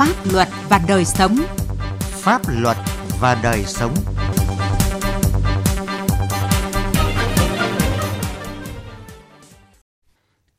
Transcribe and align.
Pháp 0.00 0.32
luật 0.32 0.48
và 0.68 0.80
đời 0.88 1.04
sống. 1.04 1.36
Pháp 2.00 2.42
luật 2.48 2.76
và 3.20 3.40
đời 3.42 3.64
sống. 3.64 3.94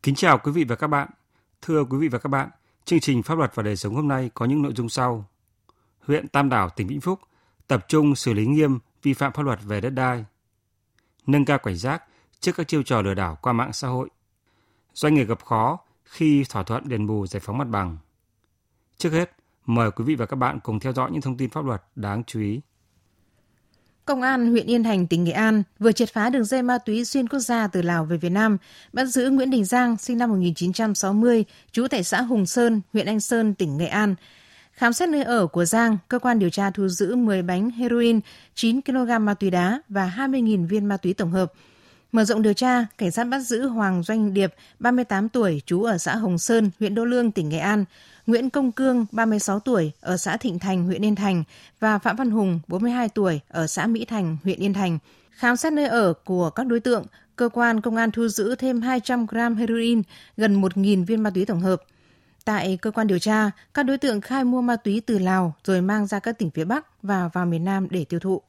Kính 0.03 0.15
chào 0.15 0.37
quý 0.37 0.51
vị 0.51 0.63
và 0.63 0.75
các 0.75 0.87
bạn. 0.87 1.09
Thưa 1.61 1.83
quý 1.83 1.97
vị 1.97 2.07
và 2.07 2.19
các 2.19 2.27
bạn, 2.27 2.49
chương 2.85 2.99
trình 2.99 3.23
Pháp 3.23 3.37
luật 3.37 3.55
và 3.55 3.63
đời 3.63 3.75
sống 3.75 3.95
hôm 3.95 4.07
nay 4.07 4.31
có 4.33 4.45
những 4.45 4.61
nội 4.61 4.73
dung 4.75 4.89
sau. 4.89 5.25
Huyện 6.07 6.27
Tam 6.27 6.49
Đảo, 6.49 6.69
tỉnh 6.69 6.87
Vĩnh 6.87 7.01
Phúc 7.01 7.19
tập 7.67 7.85
trung 7.87 8.15
xử 8.15 8.33
lý 8.33 8.45
nghiêm 8.45 8.79
vi 9.03 9.13
phạm 9.13 9.33
pháp 9.33 9.43
luật 9.43 9.59
về 9.63 9.81
đất 9.81 9.89
đai. 9.89 10.25
Nâng 11.27 11.45
cao 11.45 11.57
cảnh 11.57 11.77
giác 11.77 12.03
trước 12.39 12.51
các 12.55 12.67
chiêu 12.67 12.83
trò 12.83 13.01
lừa 13.01 13.13
đảo 13.13 13.37
qua 13.41 13.53
mạng 13.53 13.73
xã 13.73 13.87
hội. 13.87 14.09
Doanh 14.93 15.13
nghiệp 15.13 15.25
gặp 15.25 15.45
khó 15.45 15.79
khi 16.03 16.43
thỏa 16.49 16.63
thuận 16.63 16.89
đền 16.89 17.07
bù 17.07 17.27
giải 17.27 17.39
phóng 17.39 17.57
mặt 17.57 17.67
bằng. 17.67 17.97
Trước 19.01 19.13
hết, 19.13 19.31
mời 19.65 19.91
quý 19.91 20.03
vị 20.03 20.15
và 20.15 20.25
các 20.25 20.35
bạn 20.35 20.59
cùng 20.63 20.79
theo 20.79 20.93
dõi 20.93 21.11
những 21.11 21.21
thông 21.21 21.37
tin 21.37 21.49
pháp 21.49 21.65
luật 21.65 21.81
đáng 21.95 22.23
chú 22.27 22.39
ý. 22.39 22.61
Công 24.05 24.21
an 24.21 24.51
huyện 24.51 24.67
Yên 24.67 24.83
Thành, 24.83 25.07
tỉnh 25.07 25.23
Nghệ 25.23 25.31
An 25.31 25.63
vừa 25.79 25.91
triệt 25.91 26.13
phá 26.13 26.29
đường 26.29 26.45
dây 26.45 26.61
ma 26.61 26.77
túy 26.77 27.05
xuyên 27.05 27.27
quốc 27.27 27.39
gia 27.39 27.67
từ 27.67 27.81
Lào 27.81 28.05
về 28.05 28.17
Việt 28.17 28.29
Nam, 28.29 28.57
bắt 28.93 29.05
giữ 29.05 29.29
Nguyễn 29.29 29.49
Đình 29.49 29.65
Giang, 29.65 29.97
sinh 29.97 30.17
năm 30.17 30.29
1960, 30.29 31.45
trú 31.71 31.87
tại 31.87 32.03
xã 32.03 32.21
Hùng 32.21 32.45
Sơn, 32.45 32.81
huyện 32.93 33.05
Anh 33.05 33.19
Sơn, 33.19 33.53
tỉnh 33.53 33.77
Nghệ 33.77 33.87
An. 33.87 34.15
Khám 34.71 34.93
xét 34.93 35.09
nơi 35.09 35.23
ở 35.23 35.47
của 35.47 35.65
Giang, 35.65 35.97
cơ 36.07 36.19
quan 36.19 36.39
điều 36.39 36.49
tra 36.49 36.69
thu 36.69 36.87
giữ 36.87 37.15
10 37.15 37.41
bánh 37.41 37.69
heroin, 37.69 38.19
9 38.55 38.81
kg 38.81 39.25
ma 39.25 39.33
túy 39.33 39.49
đá 39.49 39.81
và 39.89 40.13
20.000 40.17 40.67
viên 40.67 40.85
ma 40.85 40.97
túy 40.97 41.13
tổng 41.13 41.31
hợp– 41.31 41.53
Mở 42.11 42.23
rộng 42.23 42.41
điều 42.41 42.53
tra, 42.53 42.85
cảnh 42.97 43.11
sát 43.11 43.23
bắt 43.23 43.39
giữ 43.39 43.67
Hoàng 43.67 44.03
Doanh 44.03 44.33
Điệp, 44.33 44.53
38 44.79 45.29
tuổi, 45.29 45.61
trú 45.65 45.83
ở 45.83 45.97
xã 45.97 46.15
Hồng 46.15 46.37
Sơn, 46.37 46.71
huyện 46.79 46.95
Đô 46.95 47.05
Lương, 47.05 47.31
tỉnh 47.31 47.49
Nghệ 47.49 47.57
An, 47.57 47.85
Nguyễn 48.27 48.49
Công 48.49 48.71
Cương, 48.71 49.05
36 49.11 49.59
tuổi, 49.59 49.91
ở 50.01 50.17
xã 50.17 50.37
Thịnh 50.37 50.59
Thành, 50.59 50.85
huyện 50.85 51.05
Yên 51.05 51.15
Thành 51.15 51.43
và 51.79 51.99
Phạm 51.99 52.15
Văn 52.15 52.31
Hùng, 52.31 52.59
42 52.67 53.09
tuổi, 53.09 53.39
ở 53.47 53.67
xã 53.67 53.87
Mỹ 53.87 54.05
Thành, 54.05 54.37
huyện 54.43 54.59
Yên 54.59 54.73
Thành. 54.73 54.99
Khám 55.31 55.55
xét 55.55 55.73
nơi 55.73 55.87
ở 55.87 56.13
của 56.25 56.49
các 56.49 56.67
đối 56.67 56.79
tượng, 56.79 57.05
cơ 57.35 57.49
quan 57.49 57.81
công 57.81 57.95
an 57.95 58.11
thu 58.11 58.27
giữ 58.27 58.55
thêm 58.55 58.81
200 58.81 59.25
gram 59.25 59.55
heroin, 59.55 60.01
gần 60.37 60.61
1.000 60.61 61.05
viên 61.05 61.23
ma 61.23 61.29
túy 61.29 61.45
tổng 61.45 61.61
hợp. 61.61 61.81
Tại 62.45 62.77
cơ 62.81 62.91
quan 62.91 63.07
điều 63.07 63.19
tra, 63.19 63.51
các 63.73 63.83
đối 63.83 63.97
tượng 63.97 64.21
khai 64.21 64.43
mua 64.43 64.61
ma 64.61 64.75
túy 64.75 65.01
từ 65.05 65.17
Lào 65.19 65.53
rồi 65.63 65.81
mang 65.81 66.07
ra 66.07 66.19
các 66.19 66.39
tỉnh 66.39 66.51
phía 66.51 66.65
Bắc 66.65 67.03
và 67.03 67.29
vào 67.33 67.45
miền 67.45 67.65
Nam 67.65 67.87
để 67.89 68.05
tiêu 68.05 68.19
thụ. 68.19 68.41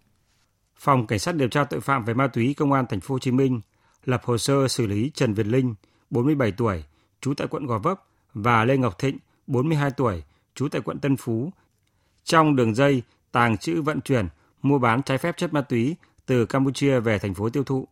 Phòng 0.78 1.06
Cảnh 1.06 1.18
sát 1.18 1.34
điều 1.34 1.48
tra 1.48 1.64
tội 1.64 1.80
phạm 1.80 2.04
về 2.04 2.14
ma 2.14 2.26
túy 2.26 2.54
Công 2.54 2.72
an 2.72 2.86
thành 2.88 3.00
phố 3.00 3.14
Hồ 3.14 3.18
Chí 3.18 3.30
Minh 3.30 3.60
lập 4.04 4.22
hồ 4.24 4.38
sơ 4.38 4.68
xử 4.68 4.86
lý 4.86 5.10
Trần 5.14 5.34
Việt 5.34 5.46
Linh, 5.46 5.74
47 6.10 6.52
tuổi, 6.52 6.84
trú 7.20 7.34
tại 7.34 7.46
quận 7.50 7.66
Gò 7.66 7.78
Vấp 7.78 8.02
và 8.34 8.64
Lê 8.64 8.76
Ngọc 8.76 8.98
Thịnh, 8.98 9.18
42 9.46 9.90
tuổi, 9.90 10.22
trú 10.54 10.68
tại 10.68 10.82
quận 10.84 10.98
Tân 10.98 11.16
Phú 11.16 11.50
trong 12.24 12.56
đường 12.56 12.74
dây 12.74 13.02
tàng 13.32 13.56
trữ 13.56 13.82
vận 13.82 14.00
chuyển, 14.00 14.28
mua 14.62 14.78
bán 14.78 15.02
trái 15.02 15.18
phép 15.18 15.36
chất 15.36 15.54
ma 15.54 15.60
túy 15.60 15.96
từ 16.26 16.46
Campuchia 16.46 17.00
về 17.00 17.18
thành 17.18 17.34
phố 17.34 17.50
tiêu 17.50 17.64
thụ. 17.64 17.88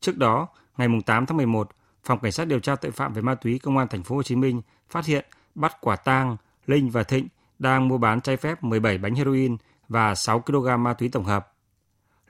Trước 0.00 0.18
đó, 0.18 0.48
ngày 0.76 0.88
8 1.06 1.26
tháng 1.26 1.36
11, 1.36 1.70
Phòng 2.04 2.18
Cảnh 2.18 2.32
sát 2.32 2.44
điều 2.44 2.60
tra 2.60 2.76
tội 2.76 2.90
phạm 2.90 3.12
về 3.12 3.22
ma 3.22 3.34
túy 3.34 3.58
Công 3.58 3.78
an 3.78 3.88
thành 3.90 4.02
phố 4.02 4.16
Hồ 4.16 4.22
Chí 4.22 4.36
Minh 4.36 4.62
phát 4.90 5.06
hiện 5.06 5.24
bắt 5.54 5.76
quả 5.80 5.96
tang 5.96 6.36
Linh 6.66 6.90
và 6.90 7.02
Thịnh 7.02 7.28
đang 7.58 7.88
mua 7.88 7.98
bán 7.98 8.20
trái 8.20 8.36
phép 8.36 8.64
17 8.64 8.98
bánh 8.98 9.14
heroin 9.14 9.56
và 9.88 10.14
6 10.14 10.40
kg 10.40 10.66
ma 10.78 10.92
túy 10.94 11.08
tổng 11.08 11.24
hợp. 11.24 11.52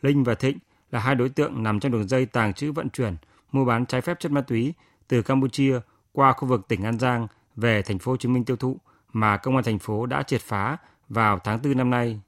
Linh 0.02 0.24
và 0.24 0.34
Thịnh 0.34 0.58
là 0.90 1.00
hai 1.00 1.14
đối 1.14 1.28
tượng 1.28 1.62
nằm 1.62 1.80
trong 1.80 1.92
đường 1.92 2.08
dây 2.08 2.26
tàng 2.26 2.54
trữ 2.54 2.72
vận 2.72 2.90
chuyển, 2.90 3.16
mua 3.52 3.64
bán 3.64 3.86
trái 3.86 4.00
phép 4.00 4.20
chất 4.20 4.32
ma 4.32 4.40
túy 4.40 4.74
từ 5.08 5.22
Campuchia 5.22 5.80
qua 6.12 6.32
khu 6.32 6.48
vực 6.48 6.68
tỉnh 6.68 6.82
An 6.82 6.98
Giang 6.98 7.26
về 7.56 7.82
thành 7.82 7.98
phố 7.98 8.12
Hồ 8.12 8.16
Chí 8.16 8.28
Minh 8.28 8.44
tiêu 8.44 8.56
thụ 8.56 8.76
mà 9.12 9.36
công 9.36 9.56
an 9.56 9.64
thành 9.64 9.78
phố 9.78 10.06
đã 10.06 10.22
triệt 10.22 10.40
phá 10.40 10.76
vào 11.08 11.38
tháng 11.44 11.62
4 11.62 11.76
năm 11.76 11.90
nay. 11.90 12.20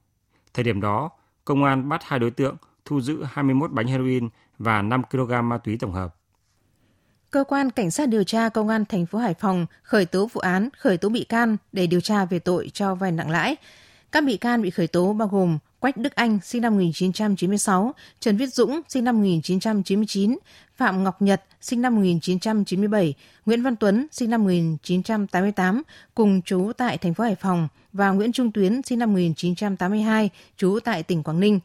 Thời 0.53 0.63
điểm 0.63 0.81
đó, 0.81 1.09
công 1.45 1.63
an 1.63 1.89
bắt 1.89 2.01
hai 2.03 2.19
đối 2.19 2.31
tượng 2.31 2.55
thu 2.85 3.01
giữ 3.01 3.23
21 3.23 3.71
bánh 3.71 3.87
heroin 3.87 4.29
và 4.59 4.81
5 4.81 5.03
kg 5.11 5.31
ma 5.43 5.57
túy 5.57 5.77
tổng 5.77 5.91
hợp. 5.91 6.15
Cơ 7.31 7.43
quan 7.43 7.69
cảnh 7.69 7.91
sát 7.91 8.09
điều 8.09 8.23
tra 8.23 8.49
công 8.49 8.69
an 8.69 8.85
thành 8.85 9.05
phố 9.05 9.19
Hải 9.19 9.33
Phòng 9.33 9.65
khởi 9.83 10.05
tố 10.05 10.29
vụ 10.33 10.41
án, 10.41 10.69
khởi 10.77 10.97
tố 10.97 11.09
bị 11.09 11.23
can 11.23 11.57
để 11.71 11.87
điều 11.87 12.01
tra 12.01 12.25
về 12.25 12.39
tội 12.39 12.69
cho 12.73 12.95
vay 12.95 13.11
nặng 13.11 13.29
lãi. 13.29 13.55
Các 14.11 14.23
bị 14.23 14.37
can 14.37 14.61
bị 14.61 14.69
khởi 14.69 14.87
tố 14.87 15.13
bao 15.13 15.27
gồm 15.27 15.57
Quách 15.79 15.97
Đức 15.97 16.15
Anh 16.15 16.39
sinh 16.43 16.61
năm 16.61 16.73
1996, 16.73 17.93
Trần 18.19 18.37
Viết 18.37 18.53
Dũng 18.53 18.81
sinh 18.89 19.03
năm 19.03 19.17
1999, 19.17 20.37
Phạm 20.75 21.03
Ngọc 21.03 21.21
Nhật 21.21 21.43
sinh 21.61 21.81
năm 21.81 21.95
1997, 21.95 23.13
Nguyễn 23.45 23.63
Văn 23.63 23.75
Tuấn 23.75 24.07
sinh 24.11 24.29
năm 24.29 24.43
1988 24.43 25.83
cùng 26.15 26.41
chú 26.41 26.71
tại 26.77 26.97
thành 26.97 27.13
phố 27.13 27.23
Hải 27.23 27.35
Phòng 27.35 27.67
và 27.93 28.11
Nguyễn 28.11 28.31
Trung 28.31 28.51
Tuyến 28.51 28.81
sinh 28.81 28.99
năm 28.99 29.13
1982 29.13 30.29
trú 30.57 30.79
tại 30.83 31.03
tỉnh 31.03 31.23
Quảng 31.23 31.39
Ninh. 31.39 31.59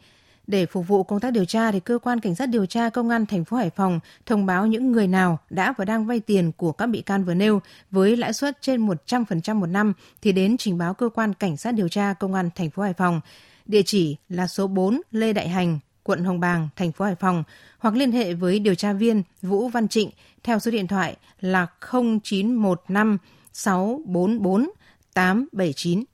Để 0.46 0.66
phục 0.66 0.88
vụ 0.88 1.02
công 1.02 1.20
tác 1.20 1.32
điều 1.32 1.44
tra 1.44 1.72
thì 1.72 1.80
cơ 1.80 1.98
quan 1.98 2.20
cảnh 2.20 2.34
sát 2.34 2.46
điều 2.46 2.66
tra 2.66 2.90
công 2.90 3.08
an 3.08 3.26
thành 3.26 3.44
phố 3.44 3.56
Hải 3.56 3.70
Phòng 3.70 4.00
thông 4.26 4.46
báo 4.46 4.66
những 4.66 4.92
người 4.92 5.06
nào 5.06 5.38
đã 5.50 5.74
và 5.76 5.84
đang 5.84 6.06
vay 6.06 6.20
tiền 6.20 6.52
của 6.52 6.72
các 6.72 6.86
bị 6.86 7.02
can 7.02 7.24
vừa 7.24 7.34
nêu 7.34 7.60
với 7.90 8.16
lãi 8.16 8.32
suất 8.32 8.62
trên 8.62 8.86
100% 8.86 9.54
một 9.54 9.66
năm 9.66 9.92
thì 10.22 10.32
đến 10.32 10.56
trình 10.56 10.78
báo 10.78 10.94
cơ 10.94 11.08
quan 11.08 11.34
cảnh 11.34 11.56
sát 11.56 11.72
điều 11.72 11.88
tra 11.88 12.12
công 12.12 12.34
an 12.34 12.50
thành 12.54 12.70
phố 12.70 12.82
Hải 12.82 12.92
Phòng. 12.92 13.20
Địa 13.66 13.82
chỉ 13.82 14.16
là 14.28 14.46
số 14.46 14.66
4 14.66 15.00
Lê 15.10 15.32
Đại 15.32 15.48
Hành, 15.48 15.78
quận 16.02 16.24
Hồng 16.24 16.40
Bàng, 16.40 16.68
thành 16.76 16.92
phố 16.92 17.04
Hải 17.04 17.14
Phòng 17.14 17.44
hoặc 17.78 17.94
liên 17.94 18.12
hệ 18.12 18.34
với 18.34 18.58
điều 18.58 18.74
tra 18.74 18.92
viên 18.92 19.22
Vũ 19.42 19.68
Văn 19.68 19.88
Trịnh 19.88 20.10
theo 20.42 20.58
số 20.58 20.70
điện 20.70 20.86
thoại 20.86 21.16
là 21.40 21.66
0915 21.80 23.18
644 23.52 24.70
879. 25.14 26.04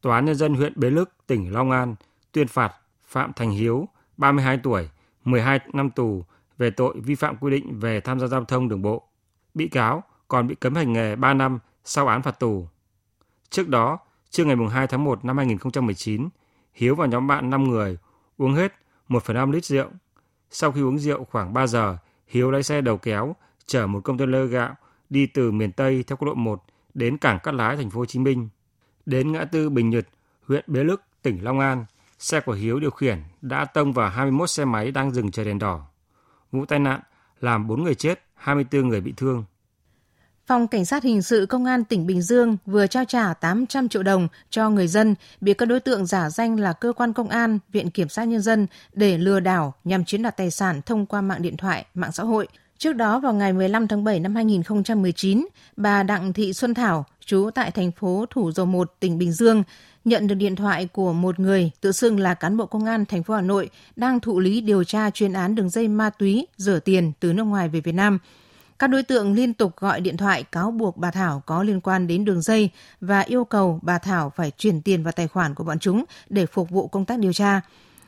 Tòa 0.00 0.14
án 0.14 0.24
Nhân 0.24 0.34
dân 0.34 0.54
huyện 0.54 0.72
Bến 0.76 0.94
Lức, 0.94 1.10
tỉnh 1.26 1.52
Long 1.52 1.70
An 1.70 1.94
tuyên 2.32 2.48
phạt 2.48 2.72
Phạm 3.06 3.32
Thành 3.36 3.50
Hiếu, 3.50 3.88
32 4.16 4.58
tuổi, 4.62 4.88
12 5.24 5.60
năm 5.72 5.90
tù 5.90 6.24
về 6.58 6.70
tội 6.70 6.94
vi 7.00 7.14
phạm 7.14 7.36
quy 7.36 7.50
định 7.50 7.80
về 7.80 8.00
tham 8.00 8.20
gia 8.20 8.26
giao 8.26 8.44
thông 8.44 8.68
đường 8.68 8.82
bộ. 8.82 9.08
Bị 9.54 9.68
cáo 9.68 10.02
còn 10.28 10.46
bị 10.46 10.54
cấm 10.54 10.74
hành 10.74 10.92
nghề 10.92 11.16
3 11.16 11.34
năm 11.34 11.58
sau 11.84 12.06
án 12.06 12.22
phạt 12.22 12.38
tù. 12.40 12.66
Trước 13.50 13.68
đó, 13.68 13.98
trưa 14.30 14.44
ngày 14.44 14.56
2 14.70 14.86
tháng 14.86 15.04
1 15.04 15.24
năm 15.24 15.36
2019, 15.36 16.28
Hiếu 16.72 16.94
và 16.94 17.06
nhóm 17.06 17.26
bạn 17.26 17.50
5 17.50 17.64
người 17.64 17.98
uống 18.36 18.54
hết 18.54 18.72
1,5 19.08 19.50
lít 19.50 19.64
rượu. 19.64 19.88
Sau 20.50 20.72
khi 20.72 20.80
uống 20.80 20.98
rượu 20.98 21.24
khoảng 21.24 21.52
3 21.52 21.66
giờ, 21.66 21.98
Hiếu 22.26 22.50
lái 22.50 22.62
xe 22.62 22.80
đầu 22.80 22.98
kéo 22.98 23.36
chở 23.66 23.86
một 23.86 24.00
container 24.00 24.50
gạo 24.50 24.74
đi 25.10 25.26
từ 25.26 25.50
miền 25.50 25.72
Tây 25.72 26.04
theo 26.06 26.16
quốc 26.16 26.28
lộ 26.28 26.34
1 26.34 26.64
đến 26.94 27.18
cảng 27.18 27.38
Cát 27.42 27.54
Lái 27.54 27.76
thành 27.76 27.90
phố 27.90 27.98
Hồ 27.98 28.06
Chí 28.06 28.18
Minh. 28.18 28.48
Đến 29.06 29.32
ngã 29.32 29.44
tư 29.44 29.70
Bình 29.70 29.90
Nhật, 29.90 30.08
huyện 30.46 30.64
Bế 30.66 30.84
Lức, 30.84 31.02
tỉnh 31.22 31.44
Long 31.44 31.60
An, 31.60 31.84
xe 32.18 32.40
của 32.40 32.52
Hiếu 32.52 32.80
điều 32.80 32.90
khiển 32.90 33.18
đã 33.42 33.64
tông 33.64 33.92
vào 33.92 34.10
21 34.10 34.50
xe 34.50 34.64
máy 34.64 34.90
đang 34.90 35.10
dừng 35.10 35.30
chờ 35.30 35.44
đèn 35.44 35.58
đỏ. 35.58 35.86
Vụ 36.52 36.64
tai 36.64 36.78
nạn 36.78 37.00
làm 37.40 37.66
4 37.66 37.82
người 37.82 37.94
chết, 37.94 38.24
24 38.34 38.88
người 38.88 39.00
bị 39.00 39.14
thương. 39.16 39.44
Phòng 40.48 40.68
Cảnh 40.68 40.84
sát 40.84 41.02
Hình 41.04 41.22
sự 41.22 41.46
Công 41.46 41.64
an 41.64 41.84
tỉnh 41.84 42.06
Bình 42.06 42.22
Dương 42.22 42.56
vừa 42.66 42.86
trao 42.86 43.04
trả 43.04 43.34
800 43.34 43.88
triệu 43.88 44.02
đồng 44.02 44.28
cho 44.50 44.70
người 44.70 44.88
dân 44.88 45.14
bị 45.40 45.54
các 45.54 45.66
đối 45.66 45.80
tượng 45.80 46.06
giả 46.06 46.30
danh 46.30 46.60
là 46.60 46.72
cơ 46.72 46.92
quan 46.92 47.12
công 47.12 47.28
an, 47.28 47.58
viện 47.72 47.90
kiểm 47.90 48.08
sát 48.08 48.24
nhân 48.24 48.40
dân 48.40 48.66
để 48.92 49.18
lừa 49.18 49.40
đảo 49.40 49.74
nhằm 49.84 50.04
chiếm 50.04 50.22
đoạt 50.22 50.36
tài 50.36 50.50
sản 50.50 50.82
thông 50.82 51.06
qua 51.06 51.20
mạng 51.20 51.42
điện 51.42 51.56
thoại, 51.56 51.86
mạng 51.94 52.12
xã 52.12 52.22
hội. 52.22 52.48
Trước 52.78 52.92
đó 52.92 53.20
vào 53.20 53.32
ngày 53.32 53.52
15 53.52 53.88
tháng 53.88 54.04
7 54.04 54.20
năm 54.20 54.34
2019, 54.34 55.46
bà 55.76 56.02
Đặng 56.02 56.32
Thị 56.32 56.52
Xuân 56.52 56.74
Thảo, 56.74 57.04
trú 57.24 57.50
tại 57.54 57.70
thành 57.70 57.92
phố 57.92 58.24
Thủ 58.30 58.52
Dầu 58.52 58.66
Một, 58.66 58.94
tỉnh 59.00 59.18
Bình 59.18 59.32
Dương, 59.32 59.62
nhận 60.04 60.26
được 60.26 60.34
điện 60.34 60.56
thoại 60.56 60.88
của 60.92 61.12
một 61.12 61.40
người 61.40 61.70
tự 61.80 61.92
xưng 61.92 62.20
là 62.20 62.34
cán 62.34 62.56
bộ 62.56 62.66
công 62.66 62.84
an 62.84 63.04
thành 63.04 63.22
phố 63.22 63.34
Hà 63.34 63.40
Nội 63.40 63.70
đang 63.96 64.20
thụ 64.20 64.40
lý 64.40 64.60
điều 64.60 64.84
tra 64.84 65.10
chuyên 65.10 65.32
án 65.32 65.54
đường 65.54 65.70
dây 65.70 65.88
ma 65.88 66.10
túy 66.10 66.46
rửa 66.56 66.78
tiền 66.78 67.12
từ 67.20 67.32
nước 67.32 67.44
ngoài 67.44 67.68
về 67.68 67.80
Việt 67.80 67.94
Nam– 67.94 68.18
các 68.78 68.86
đối 68.86 69.02
tượng 69.02 69.32
liên 69.32 69.54
tục 69.54 69.76
gọi 69.76 70.00
điện 70.00 70.16
thoại 70.16 70.42
cáo 70.42 70.70
buộc 70.70 70.96
bà 70.96 71.10
Thảo 71.10 71.42
có 71.46 71.62
liên 71.62 71.80
quan 71.80 72.06
đến 72.06 72.24
đường 72.24 72.42
dây 72.42 72.70
và 73.00 73.20
yêu 73.20 73.44
cầu 73.44 73.80
bà 73.82 73.98
Thảo 73.98 74.32
phải 74.36 74.50
chuyển 74.50 74.82
tiền 74.82 75.02
vào 75.02 75.12
tài 75.12 75.28
khoản 75.28 75.54
của 75.54 75.64
bọn 75.64 75.78
chúng 75.78 76.04
để 76.28 76.46
phục 76.46 76.70
vụ 76.70 76.88
công 76.88 77.04
tác 77.04 77.18
điều 77.18 77.32
tra. 77.32 77.60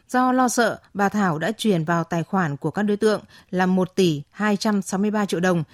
Do 0.08 0.32
lo 0.32 0.48
sợ, 0.48 0.78
bà 0.94 1.08
Thảo 1.08 1.38
đã 1.38 1.52
chuyển 1.52 1.84
vào 1.84 2.04
tài 2.04 2.22
khoản 2.22 2.56
của 2.56 2.70
các 2.70 2.82
đối 2.82 2.96
tượng 2.96 3.20
là 3.50 3.66
1 3.66 3.94
tỷ 3.94 4.22
263 4.30 5.26
triệu 5.26 5.40
đồng. 5.40 5.64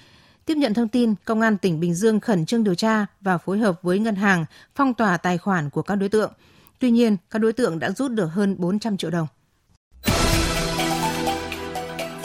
Tiếp 0.47 0.57
nhận 0.57 0.75
thông 0.75 0.89
tin, 0.89 1.15
Công 1.25 1.41
an 1.41 1.59
tỉnh 1.59 1.81
Bình 1.81 1.95
Dương 1.95 2.21
khẩn 2.21 2.47
trương 2.47 2.65
điều 2.65 2.75
tra 2.75 3.07
và 3.21 3.39
phối 3.39 3.59
hợp 3.59 3.83
với 3.83 3.99
ngân 3.99 4.17
hàng 4.17 4.45
phong 4.75 4.95
tỏa 4.95 5.17
tài 5.17 5.39
khoản 5.39 5.71
của 5.71 5.83
các 5.83 5.95
đối 5.95 6.09
tượng. 6.09 6.33
Tuy 6.79 6.91
nhiên, 6.91 7.17
các 7.31 7.39
đối 7.39 7.53
tượng 7.53 7.79
đã 7.79 7.91
rút 7.91 8.11
được 8.11 8.27
hơn 8.27 8.57
400 8.59 8.97
triệu 8.97 9.11
đồng. 9.11 9.27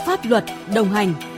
Pháp 0.06 0.20
luật 0.24 0.44
đồng 0.74 0.92
hành 0.92 1.31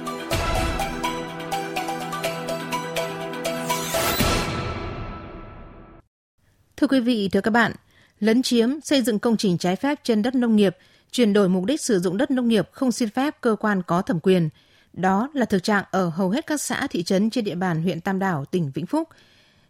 Thưa 6.76 6.86
quý 6.86 7.00
vị, 7.00 7.28
thưa 7.32 7.40
các 7.40 7.50
bạn, 7.50 7.72
lấn 8.20 8.42
chiếm, 8.42 8.80
xây 8.80 9.02
dựng 9.02 9.18
công 9.18 9.36
trình 9.36 9.58
trái 9.58 9.76
phép 9.76 10.00
trên 10.04 10.22
đất 10.22 10.34
nông 10.34 10.56
nghiệp, 10.56 10.76
chuyển 11.10 11.32
đổi 11.32 11.48
mục 11.48 11.64
đích 11.64 11.80
sử 11.80 11.98
dụng 11.98 12.16
đất 12.16 12.30
nông 12.30 12.48
nghiệp 12.48 12.68
không 12.72 12.92
xin 12.92 13.08
phép 13.08 13.40
cơ 13.40 13.56
quan 13.60 13.82
có 13.82 14.02
thẩm 14.02 14.20
quyền. 14.20 14.48
Đó 14.92 15.30
là 15.34 15.44
thực 15.44 15.62
trạng 15.62 15.84
ở 15.90 16.08
hầu 16.08 16.30
hết 16.30 16.46
các 16.46 16.60
xã 16.60 16.86
thị 16.86 17.02
trấn 17.02 17.30
trên 17.30 17.44
địa 17.44 17.54
bàn 17.54 17.82
huyện 17.82 18.00
Tam 18.00 18.18
Đảo, 18.18 18.44
tỉnh 18.44 18.70
Vĩnh 18.74 18.86
Phúc. 18.86 19.08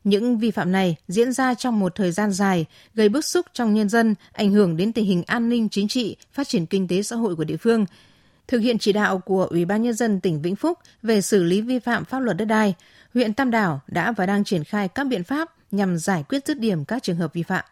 Những 0.04 0.38
vi 0.38 0.50
phạm 0.50 0.72
này 0.72 0.96
diễn 1.08 1.32
ra 1.32 1.54
trong 1.54 1.78
một 1.78 1.94
thời 1.94 2.12
gian 2.12 2.32
dài, 2.32 2.66
gây 2.94 3.08
bức 3.08 3.24
xúc 3.24 3.46
trong 3.52 3.74
nhân 3.74 3.88
dân, 3.88 4.14
ảnh 4.32 4.52
hưởng 4.52 4.76
đến 4.76 4.92
tình 4.92 5.06
hình 5.06 5.22
an 5.26 5.48
ninh 5.48 5.68
chính 5.68 5.88
trị, 5.88 6.16
phát 6.32 6.48
triển 6.48 6.66
kinh 6.66 6.88
tế 6.88 7.02
xã 7.02 7.16
hội 7.16 7.36
của 7.36 7.44
địa 7.44 7.56
phương. 7.56 7.86
Thực 8.48 8.58
hiện 8.58 8.78
chỉ 8.78 8.92
đạo 8.92 9.18
của 9.18 9.44
Ủy 9.44 9.64
ban 9.64 9.82
Nhân 9.82 9.94
dân 9.94 10.20
tỉnh 10.20 10.42
Vĩnh 10.42 10.56
Phúc 10.56 10.78
về 11.02 11.20
xử 11.20 11.42
lý 11.44 11.60
vi 11.60 11.78
phạm 11.78 12.04
pháp 12.04 12.18
luật 12.18 12.36
đất 12.36 12.44
đai, 12.44 12.74
huyện 13.14 13.34
Tam 13.34 13.50
Đảo 13.50 13.80
đã 13.86 14.12
và 14.12 14.26
đang 14.26 14.44
triển 14.44 14.64
khai 14.64 14.88
các 14.88 15.04
biện 15.04 15.24
pháp 15.24 15.63
nhằm 15.70 15.96
giải 15.98 16.24
quyết 16.28 16.46
dứt 16.46 16.58
điểm 16.58 16.84
các 16.84 17.02
trường 17.02 17.16
hợp 17.16 17.32
vi 17.32 17.42
phạm. 17.42 17.64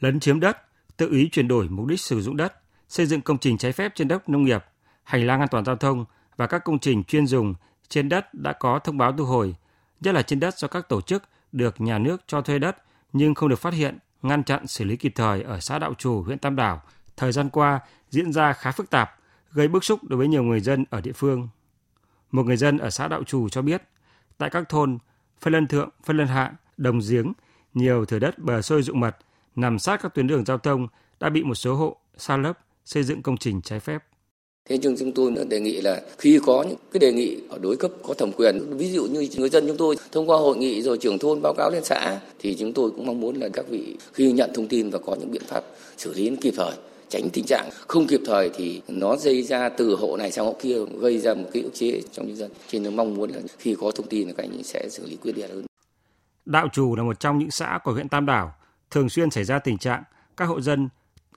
Lấn 0.00 0.20
chiếm 0.20 0.40
đất, 0.40 0.56
tự 0.96 1.10
ý 1.10 1.28
chuyển 1.32 1.48
đổi 1.48 1.68
mục 1.68 1.86
đích 1.86 2.00
sử 2.00 2.20
dụng 2.20 2.36
đất, 2.36 2.52
xây 2.88 3.06
dựng 3.06 3.20
công 3.20 3.38
trình 3.38 3.58
trái 3.58 3.72
phép 3.72 3.92
trên 3.94 4.08
đất 4.08 4.28
nông 4.28 4.44
nghiệp, 4.44 4.64
hành 5.02 5.26
lang 5.26 5.40
an 5.40 5.48
toàn 5.50 5.64
giao 5.64 5.76
thông 5.76 6.04
và 6.36 6.46
các 6.46 6.64
công 6.64 6.78
trình 6.78 7.04
chuyên 7.04 7.26
dùng 7.26 7.54
trên 7.88 8.08
đất 8.08 8.34
đã 8.34 8.52
có 8.52 8.78
thông 8.78 8.98
báo 8.98 9.12
thu 9.12 9.24
hồi, 9.24 9.54
nhất 10.00 10.14
là 10.14 10.22
trên 10.22 10.40
đất 10.40 10.58
do 10.58 10.68
các 10.68 10.88
tổ 10.88 11.00
chức 11.00 11.22
được 11.52 11.80
nhà 11.80 11.98
nước 11.98 12.22
cho 12.26 12.40
thuê 12.40 12.58
đất 12.58 12.76
nhưng 13.12 13.34
không 13.34 13.48
được 13.48 13.58
phát 13.58 13.74
hiện, 13.74 13.98
ngăn 14.22 14.44
chặn 14.44 14.66
xử 14.66 14.84
lý 14.84 14.96
kịp 14.96 15.12
thời 15.14 15.42
ở 15.42 15.60
xã 15.60 15.78
Đạo 15.78 15.94
Trù, 15.94 16.22
huyện 16.22 16.38
Tam 16.38 16.56
Đảo, 16.56 16.82
thời 17.16 17.32
gian 17.32 17.50
qua 17.50 17.80
diễn 18.10 18.32
ra 18.32 18.52
khá 18.52 18.72
phức 18.72 18.90
tạp, 18.90 19.10
gây 19.52 19.68
bức 19.68 19.84
xúc 19.84 20.00
đối 20.04 20.18
với 20.18 20.28
nhiều 20.28 20.42
người 20.42 20.60
dân 20.60 20.84
ở 20.90 21.00
địa 21.00 21.12
phương. 21.12 21.48
Một 22.30 22.46
người 22.46 22.56
dân 22.56 22.78
ở 22.78 22.90
xã 22.90 23.08
Đạo 23.08 23.24
Trù 23.24 23.48
cho 23.48 23.62
biết, 23.62 23.82
tại 24.38 24.50
các 24.50 24.68
thôn 24.68 24.98
Phân 25.40 25.52
Lân 25.52 25.66
Thượng, 25.66 25.88
Phân 26.04 26.16
Lân 26.16 26.26
Hạ, 26.26 26.52
Đồng 26.76 27.00
Giếng, 27.10 27.32
nhiều 27.74 28.04
thửa 28.04 28.18
đất 28.18 28.38
bờ 28.38 28.62
sôi 28.62 28.82
dụng 28.82 29.00
mật 29.00 29.16
nằm 29.56 29.78
sát 29.78 30.00
các 30.02 30.14
tuyến 30.14 30.26
đường 30.26 30.44
giao 30.44 30.58
thông 30.58 30.88
đã 31.20 31.28
bị 31.28 31.42
một 31.42 31.54
số 31.54 31.74
hộ 31.74 31.96
sa 32.16 32.36
lấp 32.36 32.58
xây 32.84 33.02
dựng 33.02 33.22
công 33.22 33.36
trình 33.36 33.60
trái 33.62 33.80
phép. 33.80 33.98
Thế 34.68 34.78
nhưng 34.78 34.96
chúng 34.96 35.12
tôi 35.12 35.32
đề 35.48 35.60
nghị 35.60 35.80
là 35.80 36.02
khi 36.18 36.40
có 36.46 36.64
những 36.68 36.78
cái 36.92 37.00
đề 37.00 37.12
nghị 37.12 37.36
ở 37.48 37.58
đối 37.58 37.76
cấp 37.76 37.90
có 38.02 38.14
thẩm 38.14 38.32
quyền, 38.32 38.76
ví 38.76 38.90
dụ 38.90 39.06
như 39.06 39.28
người 39.36 39.48
dân 39.48 39.66
chúng 39.68 39.76
tôi 39.76 39.96
thông 40.12 40.30
qua 40.30 40.38
hội 40.38 40.56
nghị 40.56 40.82
rồi 40.82 40.98
trưởng 40.98 41.18
thôn 41.18 41.42
báo 41.42 41.54
cáo 41.56 41.70
lên 41.70 41.84
xã 41.84 42.20
thì 42.38 42.56
chúng 42.58 42.72
tôi 42.72 42.90
cũng 42.90 43.06
mong 43.06 43.20
muốn 43.20 43.36
là 43.36 43.48
các 43.48 43.68
vị 43.68 43.96
khi 44.12 44.32
nhận 44.32 44.50
thông 44.54 44.68
tin 44.68 44.90
và 44.90 44.98
có 44.98 45.16
những 45.20 45.30
biện 45.30 45.42
pháp 45.46 45.64
xử 45.96 46.14
lý 46.14 46.36
kịp 46.40 46.54
thời 46.56 46.72
tránh 47.08 47.28
tình 47.32 47.44
trạng 47.44 47.70
không 47.86 48.06
kịp 48.06 48.20
thời 48.26 48.50
thì 48.56 48.80
nó 48.88 49.16
dây 49.16 49.42
ra 49.42 49.68
từ 49.68 49.96
hộ 49.96 50.16
này 50.16 50.32
sang 50.32 50.44
hộ 50.44 50.56
kia 50.62 50.76
gây 51.00 51.18
ra 51.18 51.34
một 51.34 51.48
cái 51.52 51.62
ức 51.62 51.74
chế 51.74 52.00
trong 52.12 52.26
nhân 52.26 52.36
dân. 52.36 52.50
Cho 52.68 52.78
nên 52.78 52.96
mong 52.96 53.14
muốn 53.14 53.30
là 53.30 53.40
khi 53.58 53.76
có 53.80 53.90
thông 53.90 54.06
tin 54.06 54.28
là 54.28 54.34
các 54.36 54.42
anh 54.44 54.62
sẽ 54.62 54.88
xử 54.90 55.06
lý 55.06 55.16
quyết 55.16 55.38
liệt 55.38 55.50
hơn. 55.50 55.64
Đạo 56.46 56.68
Trù 56.68 56.96
là 56.96 57.02
một 57.02 57.20
trong 57.20 57.38
những 57.38 57.50
xã 57.50 57.78
của 57.84 57.92
huyện 57.92 58.08
Tam 58.08 58.26
Đảo 58.26 58.54
thường 58.90 59.08
xuyên 59.08 59.30
xảy 59.30 59.44
ra 59.44 59.58
tình 59.58 59.78
trạng 59.78 60.02
các 60.36 60.44
hộ 60.44 60.60
dân 60.60 60.88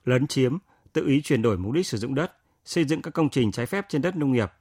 lấn 0.04 0.26
chiếm, 0.26 0.58
tự 0.92 1.06
ý 1.06 1.22
chuyển 1.22 1.42
đổi 1.42 1.58
mục 1.58 1.72
đích 1.72 1.86
sử 1.86 1.98
dụng 1.98 2.14
đất, 2.14 2.32
xây 2.64 2.84
dựng 2.84 3.02
các 3.02 3.14
công 3.14 3.28
trình 3.28 3.52
trái 3.52 3.66
phép 3.66 3.86
trên 3.88 4.02
đất 4.02 4.16
nông 4.16 4.32
nghiệp. 4.32 4.52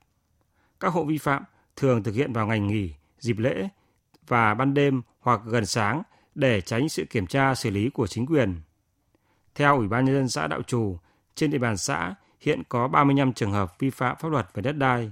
Các 0.79 0.93
hộ 0.93 1.03
vi 1.03 1.17
phạm 1.17 1.43
thường 1.75 2.03
thực 2.03 2.15
hiện 2.15 2.33
vào 2.33 2.47
ngày 2.47 2.59
nghỉ, 2.59 2.93
dịp 3.19 3.37
lễ 3.37 3.69
và 4.27 4.53
ban 4.53 4.73
đêm 4.73 5.01
hoặc 5.19 5.41
gần 5.45 5.65
sáng 5.65 6.01
để 6.35 6.61
tránh 6.61 6.89
sự 6.89 7.05
kiểm 7.09 7.27
tra 7.27 7.55
xử 7.55 7.69
lý 7.69 7.89
của 7.89 8.07
chính 8.07 8.25
quyền. 8.25 8.61
Theo 9.55 9.77
Ủy 9.77 9.87
ban 9.87 10.05
nhân 10.05 10.15
dân 10.15 10.29
xã 10.29 10.47
Đạo 10.47 10.61
Trù, 10.61 10.97
trên 11.35 11.51
địa 11.51 11.57
bàn 11.57 11.77
xã 11.77 12.15
hiện 12.39 12.63
có 12.69 12.87
35 12.87 13.33
trường 13.33 13.51
hợp 13.51 13.79
vi 13.79 13.89
phạm 13.89 14.15
pháp 14.19 14.29
luật 14.29 14.47
về 14.53 14.61
đất 14.61 14.77
đai. 14.77 15.11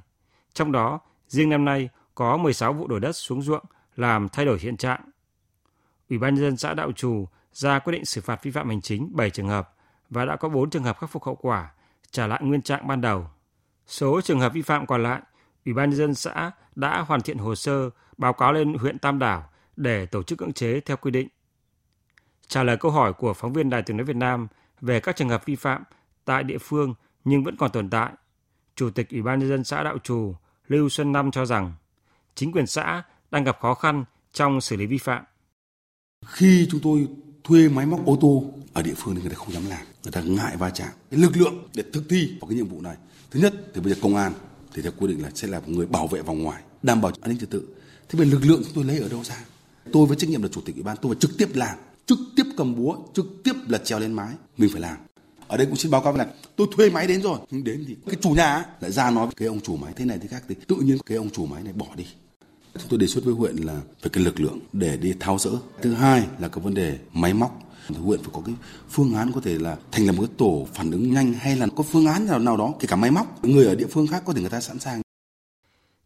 Trong 0.53 0.71
đó, 0.71 0.99
riêng 1.27 1.49
năm 1.49 1.65
nay 1.65 1.89
có 2.15 2.37
16 2.37 2.73
vụ 2.73 2.87
đổi 2.87 2.99
đất 2.99 3.11
xuống 3.11 3.41
ruộng 3.41 3.65
làm 3.95 4.29
thay 4.29 4.45
đổi 4.45 4.59
hiện 4.59 4.77
trạng. 4.77 5.01
Ủy 6.09 6.19
ban 6.19 6.35
nhân 6.35 6.43
dân 6.43 6.57
xã 6.57 6.73
Đạo 6.73 6.91
Trù 6.91 7.27
ra 7.53 7.79
quyết 7.79 7.91
định 7.93 8.05
xử 8.05 8.21
phạt 8.21 8.43
vi 8.43 8.51
phạm 8.51 8.69
hành 8.69 8.81
chính 8.81 9.09
7 9.13 9.29
trường 9.29 9.47
hợp 9.47 9.73
và 10.09 10.25
đã 10.25 10.35
có 10.35 10.49
4 10.49 10.69
trường 10.69 10.83
hợp 10.83 10.97
khắc 10.99 11.09
phục 11.09 11.23
hậu 11.23 11.35
quả, 11.35 11.71
trả 12.11 12.27
lại 12.27 12.39
nguyên 12.43 12.61
trạng 12.61 12.87
ban 12.87 13.01
đầu. 13.01 13.27
Số 13.87 14.21
trường 14.21 14.39
hợp 14.39 14.53
vi 14.53 14.61
phạm 14.61 14.85
còn 14.85 15.03
lại, 15.03 15.21
Ủy 15.65 15.73
ban 15.73 15.89
nhân 15.89 15.97
dân 15.97 16.13
xã 16.13 16.51
đã 16.75 17.01
hoàn 17.01 17.21
thiện 17.21 17.37
hồ 17.37 17.55
sơ 17.55 17.89
báo 18.17 18.33
cáo 18.33 18.53
lên 18.53 18.73
huyện 18.73 18.99
Tam 18.99 19.19
Đảo 19.19 19.49
để 19.75 20.05
tổ 20.05 20.23
chức 20.23 20.37
cưỡng 20.37 20.53
chế 20.53 20.79
theo 20.79 20.97
quy 20.97 21.11
định. 21.11 21.27
Trả 22.47 22.63
lời 22.63 22.77
câu 22.77 22.91
hỏi 22.91 23.13
của 23.13 23.33
phóng 23.33 23.53
viên 23.53 23.69
Đài 23.69 23.81
Tiếng 23.81 23.97
nói 23.97 24.05
Việt 24.05 24.15
Nam 24.15 24.47
về 24.81 24.99
các 24.99 25.15
trường 25.15 25.29
hợp 25.29 25.45
vi 25.45 25.55
phạm 25.55 25.83
tại 26.25 26.43
địa 26.43 26.57
phương 26.57 26.93
nhưng 27.23 27.43
vẫn 27.43 27.55
còn 27.57 27.71
tồn 27.71 27.89
tại, 27.89 28.11
Chủ 28.75 28.89
tịch 28.89 29.09
Ủy 29.09 29.21
ban 29.21 29.39
nhân 29.39 29.49
dân 29.49 29.63
xã 29.63 29.83
Đạo 29.83 29.97
Trù 30.03 30.35
Lưu 30.67 30.89
Xuân 30.89 31.11
Năm 31.11 31.31
cho 31.31 31.45
rằng 31.45 31.73
chính 32.35 32.51
quyền 32.51 32.67
xã 32.67 33.03
đang 33.31 33.43
gặp 33.43 33.59
khó 33.59 33.73
khăn 33.73 34.05
trong 34.33 34.61
xử 34.61 34.75
lý 34.75 34.85
vi 34.85 34.97
phạm. 34.97 35.23
Khi 36.25 36.67
chúng 36.71 36.79
tôi 36.79 37.07
thuê 37.43 37.69
máy 37.69 37.85
móc 37.85 38.05
ô 38.05 38.17
tô 38.21 38.43
ở 38.73 38.81
địa 38.81 38.93
phương 38.97 39.15
thì 39.15 39.21
người 39.21 39.29
ta 39.29 39.35
không 39.35 39.53
dám 39.53 39.69
làm, 39.69 39.85
người 40.03 40.11
ta 40.11 40.21
ngại 40.21 40.57
va 40.57 40.69
chạm. 40.69 40.89
Cái 41.11 41.19
lực 41.19 41.37
lượng 41.37 41.67
để 41.73 41.83
thực 41.93 42.09
thi 42.09 42.29
vào 42.41 42.49
cái 42.49 42.57
nhiệm 42.57 42.67
vụ 42.67 42.81
này, 42.81 42.95
thứ 43.31 43.39
nhất 43.39 43.53
thì 43.73 43.81
bây 43.81 43.93
giờ 43.93 43.99
công 44.01 44.15
an 44.15 44.33
thì 44.73 44.81
theo 44.81 44.91
quy 44.97 45.07
định 45.07 45.23
là 45.23 45.31
sẽ 45.35 45.47
là 45.47 45.59
một 45.59 45.69
người 45.69 45.85
bảo 45.85 46.07
vệ 46.07 46.21
vòng 46.21 46.43
ngoài, 46.43 46.61
đảm 46.83 47.01
bảo 47.01 47.11
an 47.21 47.29
ninh 47.29 47.39
trật 47.39 47.49
tự. 47.49 47.67
Thế 48.09 48.19
bây 48.19 48.27
lực 48.27 48.45
lượng 48.45 48.61
chúng 48.63 48.73
tôi 48.73 48.83
lấy 48.83 48.99
ở 48.99 49.09
đâu 49.09 49.23
ra? 49.23 49.45
Tôi 49.93 50.05
với 50.05 50.17
trách 50.17 50.29
nhiệm 50.29 50.43
là 50.43 50.49
chủ 50.51 50.61
tịch 50.61 50.75
ủy 50.75 50.83
ban, 50.83 50.97
tôi 51.01 51.13
phải 51.13 51.19
trực 51.19 51.37
tiếp 51.37 51.49
làm, 51.53 51.77
trực 52.05 52.19
tiếp 52.35 52.43
cầm 52.57 52.75
búa, 52.75 52.97
trực 53.13 53.25
tiếp 53.43 53.53
là 53.67 53.77
trèo 53.77 53.99
lên 53.99 54.13
mái, 54.13 54.33
mình 54.57 54.69
phải 54.71 54.81
làm. 54.81 54.97
Ở 55.47 55.57
đây 55.57 55.65
cũng 55.65 55.75
xin 55.75 55.91
báo 55.91 56.01
cáo 56.01 56.17
là 56.17 56.27
tôi 56.55 56.67
thuê 56.75 56.89
máy 56.89 57.07
đến 57.07 57.21
rồi, 57.21 57.39
nhưng 57.51 57.63
đến 57.63 57.85
thì 57.87 57.95
cái 58.05 58.15
chủ 58.21 58.29
nhà 58.29 58.65
lại 58.81 58.91
ra 58.91 59.11
nói 59.11 59.27
cái 59.35 59.47
ông 59.47 59.61
chủ 59.61 59.77
máy 59.77 59.93
thế 59.95 60.05
này 60.05 60.17
thế 60.21 60.27
khác 60.27 60.43
thì 60.49 60.55
tự 60.67 60.75
nhiên 60.75 60.97
cái 61.05 61.17
ông 61.17 61.29
chủ 61.29 61.45
máy 61.45 61.63
này 61.63 61.73
bỏ 61.73 61.87
đi. 61.95 62.05
Chúng 62.79 62.89
tôi 62.89 62.99
đề 62.99 63.07
xuất 63.07 63.25
với 63.25 63.33
huyện 63.33 63.55
là 63.55 63.81
phải 64.01 64.09
cái 64.09 64.23
lực 64.23 64.39
lượng 64.39 64.59
để 64.73 64.97
đi 64.97 65.13
tháo 65.19 65.37
rỡ. 65.37 65.51
Thứ 65.81 65.93
hai 65.93 66.27
là 66.39 66.47
cái 66.47 66.63
vấn 66.63 66.73
đề 66.73 66.97
máy 67.13 67.33
móc 67.33 67.59
huyện 67.89 68.19
phải 68.19 68.29
có 68.33 68.41
cái 68.45 68.55
phương 68.89 69.13
án 69.13 69.31
có 69.31 69.41
thể 69.41 69.57
là 69.59 69.77
thành 69.91 70.05
lập 70.05 70.11
một 70.11 70.23
cái 70.27 70.35
tổ 70.37 70.67
phản 70.73 70.91
ứng 70.91 71.13
nhanh 71.13 71.33
hay 71.33 71.55
là 71.55 71.67
có 71.75 71.83
phương 71.83 72.05
án 72.05 72.27
nào 72.27 72.39
nào 72.39 72.57
đó, 72.57 72.73
kể 72.79 72.87
cả 72.89 72.95
máy 72.95 73.11
móc 73.11 73.45
người 73.45 73.65
ở 73.65 73.75
địa 73.75 73.87
phương 73.91 74.07
khác 74.07 74.23
có 74.25 74.33
thể 74.33 74.41
người 74.41 74.49
ta 74.49 74.59
sẵn 74.59 74.79
sàng 74.79 75.01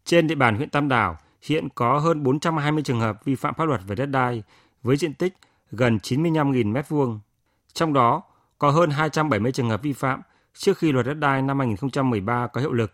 trên 0.04 0.26
địa 0.26 0.34
bàn 0.34 0.56
huyện 0.56 0.70
Tam 0.70 0.88
Đảo, 0.88 1.18
hiện 1.42 1.68
có 1.74 1.98
hơn 1.98 2.22
420 2.22 2.82
trường 2.82 3.00
hợp 3.00 3.24
vi 3.24 3.34
phạm 3.34 3.54
pháp 3.54 3.64
luật 3.64 3.80
về 3.86 3.96
đất 3.96 4.06
đai 4.06 4.42
với 4.82 4.96
diện 4.96 5.14
tích 5.14 5.34
gần 5.70 5.98
95.000 6.02 6.72
m2. 6.72 7.18
Trong 7.72 7.92
đó, 7.92 8.22
có 8.58 8.70
hơn 8.70 8.90
270 8.90 9.52
trường 9.52 9.70
hợp 9.70 9.82
vi 9.82 9.92
phạm 9.92 10.22
trước 10.54 10.78
khi 10.78 10.92
luật 10.92 11.06
đất 11.06 11.14
đai 11.14 11.42
năm 11.42 11.58
2013 11.58 12.46
có 12.46 12.60
hiệu 12.60 12.72
lực 12.72 12.92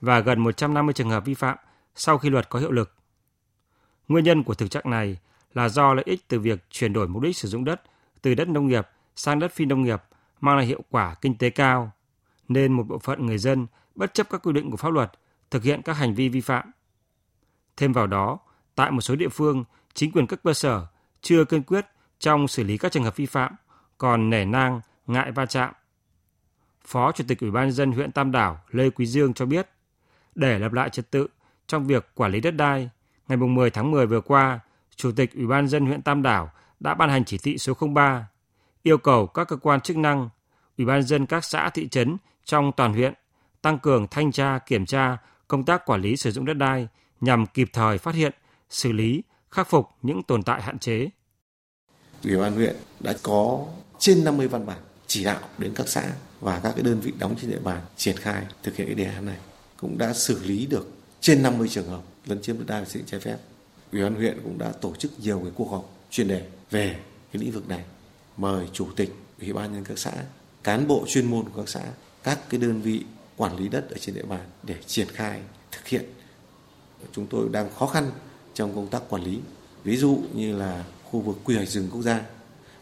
và 0.00 0.20
gần 0.20 0.40
150 0.40 0.92
trường 0.92 1.10
hợp 1.10 1.24
vi 1.24 1.34
phạm 1.34 1.56
sau 1.94 2.18
khi 2.18 2.30
luật 2.30 2.48
có 2.48 2.58
hiệu 2.58 2.70
lực. 2.70 2.99
Nguyên 4.10 4.24
nhân 4.24 4.42
của 4.42 4.54
thực 4.54 4.70
trạng 4.70 4.90
này 4.90 5.18
là 5.54 5.68
do 5.68 5.94
lợi 5.94 6.04
ích 6.06 6.28
từ 6.28 6.40
việc 6.40 6.70
chuyển 6.70 6.92
đổi 6.92 7.08
mục 7.08 7.22
đích 7.22 7.36
sử 7.36 7.48
dụng 7.48 7.64
đất 7.64 7.82
từ 8.22 8.34
đất 8.34 8.48
nông 8.48 8.66
nghiệp 8.66 8.88
sang 9.16 9.38
đất 9.38 9.52
phi 9.52 9.64
nông 9.64 9.82
nghiệp 9.82 10.02
mang 10.40 10.56
lại 10.56 10.66
hiệu 10.66 10.84
quả 10.90 11.14
kinh 11.14 11.34
tế 11.34 11.50
cao, 11.50 11.92
nên 12.48 12.72
một 12.72 12.82
bộ 12.88 12.98
phận 12.98 13.26
người 13.26 13.38
dân 13.38 13.66
bất 13.94 14.14
chấp 14.14 14.30
các 14.30 14.42
quy 14.42 14.52
định 14.52 14.70
của 14.70 14.76
pháp 14.76 14.92
luật 14.92 15.12
thực 15.50 15.62
hiện 15.62 15.82
các 15.82 15.92
hành 15.92 16.14
vi 16.14 16.28
vi 16.28 16.40
phạm. 16.40 16.70
Thêm 17.76 17.92
vào 17.92 18.06
đó, 18.06 18.38
tại 18.74 18.90
một 18.90 19.00
số 19.00 19.16
địa 19.16 19.28
phương, 19.28 19.64
chính 19.94 20.12
quyền 20.12 20.26
các 20.26 20.40
cơ 20.42 20.54
sở 20.54 20.86
chưa 21.20 21.44
kiên 21.44 21.62
quyết 21.62 21.86
trong 22.18 22.48
xử 22.48 22.64
lý 22.64 22.78
các 22.78 22.92
trường 22.92 23.04
hợp 23.04 23.16
vi 23.16 23.26
phạm, 23.26 23.52
còn 23.98 24.30
nể 24.30 24.44
nang, 24.44 24.80
ngại 25.06 25.32
va 25.32 25.46
chạm. 25.46 25.72
Phó 26.84 27.12
Chủ 27.12 27.24
tịch 27.28 27.40
Ủy 27.40 27.50
ban 27.50 27.72
dân 27.72 27.92
huyện 27.92 28.12
Tam 28.12 28.32
Đảo 28.32 28.60
Lê 28.70 28.90
Quý 28.90 29.06
Dương 29.06 29.34
cho 29.34 29.46
biết, 29.46 29.68
để 30.34 30.58
lập 30.58 30.72
lại 30.72 30.90
trật 30.90 31.10
tự 31.10 31.26
trong 31.66 31.86
việc 31.86 32.10
quản 32.14 32.32
lý 32.32 32.40
đất 32.40 32.50
đai, 32.50 32.90
ngày 33.30 33.36
10 33.36 33.70
tháng 33.70 33.90
10 33.90 34.06
vừa 34.06 34.20
qua, 34.20 34.60
Chủ 34.96 35.12
tịch 35.12 35.34
Ủy 35.34 35.46
ban 35.46 35.68
dân 35.68 35.86
huyện 35.86 36.02
Tam 36.02 36.22
Đảo 36.22 36.50
đã 36.80 36.94
ban 36.94 37.10
hành 37.10 37.24
chỉ 37.24 37.38
thị 37.38 37.58
số 37.58 37.74
03 37.94 38.28
yêu 38.82 38.98
cầu 38.98 39.26
các 39.26 39.48
cơ 39.48 39.56
quan 39.56 39.80
chức 39.80 39.96
năng, 39.96 40.28
ủy 40.78 40.86
ban 40.86 41.02
dân 41.02 41.26
các 41.26 41.44
xã 41.44 41.70
thị 41.70 41.88
trấn 41.88 42.16
trong 42.44 42.72
toàn 42.76 42.92
huyện 42.92 43.14
tăng 43.62 43.78
cường 43.78 44.06
thanh 44.10 44.32
tra 44.32 44.58
kiểm 44.58 44.86
tra 44.86 45.16
công 45.48 45.64
tác 45.64 45.86
quản 45.86 46.00
lý 46.00 46.16
sử 46.16 46.30
dụng 46.30 46.44
đất 46.44 46.54
đai 46.54 46.88
nhằm 47.20 47.46
kịp 47.46 47.68
thời 47.72 47.98
phát 47.98 48.14
hiện, 48.14 48.32
xử 48.70 48.92
lý, 48.92 49.22
khắc 49.50 49.68
phục 49.68 49.88
những 50.02 50.22
tồn 50.22 50.42
tại 50.42 50.62
hạn 50.62 50.78
chế. 50.78 51.08
Ủy 52.24 52.36
ban 52.36 52.52
huyện 52.52 52.76
đã 53.00 53.14
có 53.22 53.66
trên 53.98 54.24
50 54.24 54.48
văn 54.48 54.66
bản 54.66 54.78
chỉ 55.06 55.24
đạo 55.24 55.40
đến 55.58 55.72
các 55.74 55.88
xã 55.88 56.12
và 56.40 56.60
các 56.62 56.72
cái 56.76 56.82
đơn 56.82 57.00
vị 57.00 57.12
đóng 57.18 57.34
trên 57.40 57.50
địa 57.50 57.60
bàn 57.64 57.80
triển 57.96 58.16
khai 58.16 58.46
thực 58.62 58.76
hiện 58.76 58.86
cái 58.86 58.94
đề 58.94 59.04
án 59.04 59.26
này 59.26 59.38
cũng 59.76 59.98
đã 59.98 60.12
xử 60.12 60.42
lý 60.44 60.66
được 60.66 60.90
trên 61.20 61.42
50 61.42 61.68
trường 61.68 61.88
hợp 61.88 62.00
lấn 62.30 62.42
chiếm 62.42 62.58
đất 62.58 62.64
đai 62.66 62.80
và 62.80 62.86
xây 62.86 63.02
dựng 63.02 63.06
trái 63.06 63.20
phép. 63.20 63.36
Ủy 63.92 64.02
ban 64.02 64.14
huyện 64.14 64.40
cũng 64.42 64.58
đã 64.58 64.72
tổ 64.72 64.94
chức 64.94 65.20
nhiều 65.20 65.40
cái 65.42 65.52
cuộc 65.54 65.70
họp 65.70 65.96
chuyên 66.10 66.28
đề 66.28 66.46
về 66.70 66.96
cái 67.32 67.42
lĩnh 67.42 67.50
vực 67.50 67.68
này 67.68 67.84
mời 68.36 68.66
chủ 68.72 68.88
tịch, 68.96 69.14
ủy 69.40 69.52
ban 69.52 69.72
nhân 69.72 69.84
các 69.84 69.98
xã, 69.98 70.12
cán 70.62 70.88
bộ 70.88 71.04
chuyên 71.08 71.26
môn 71.26 71.44
của 71.44 71.56
các 71.56 71.68
xã, 71.68 71.82
các 72.22 72.38
cái 72.48 72.60
đơn 72.60 72.82
vị 72.82 73.04
quản 73.36 73.56
lý 73.56 73.68
đất 73.68 73.90
ở 73.90 73.96
trên 73.98 74.14
địa 74.14 74.22
bàn 74.22 74.48
để 74.62 74.74
triển 74.86 75.08
khai, 75.08 75.40
thực 75.72 75.86
hiện 75.86 76.04
chúng 77.12 77.26
tôi 77.26 77.48
đang 77.52 77.70
khó 77.74 77.86
khăn 77.86 78.10
trong 78.54 78.74
công 78.74 78.86
tác 78.86 79.02
quản 79.08 79.22
lý 79.22 79.38
ví 79.84 79.96
dụ 79.96 80.18
như 80.34 80.56
là 80.56 80.84
khu 81.04 81.20
vực 81.20 81.36
quy 81.44 81.56
hoạch 81.56 81.68
rừng 81.68 81.88
quốc 81.92 82.02
gia 82.02 82.22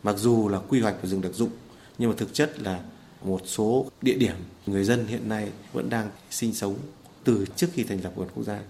mặc 0.02 0.17
dù 0.19 0.49
là 0.49 0.59
quy 0.59 0.81
hoạch 0.81 0.95
của 1.02 1.09
rừng 1.09 1.21
đặc 1.21 1.33
dụng, 1.35 1.50
nhưng 1.99 2.11
mà 2.11 2.17
thực 2.19 2.35
chất 2.35 2.61
là 2.61 2.81
một 3.23 3.40
số 3.45 3.87
địa 4.02 4.14
điểm 4.14 4.35
người 4.67 4.85
dân 4.85 5.07
hiện 5.07 5.28
nay 5.28 5.49
vẫn 5.73 5.90
đang 5.90 6.11
sinh 6.31 6.55
sống 6.55 6.76
từ 7.25 7.47
trước 7.57 7.67
khi 7.73 7.85
thành 7.85 8.00
lập 8.05 8.12
vườn 8.17 8.28
quốc 8.35 8.45
gia. 8.45 8.61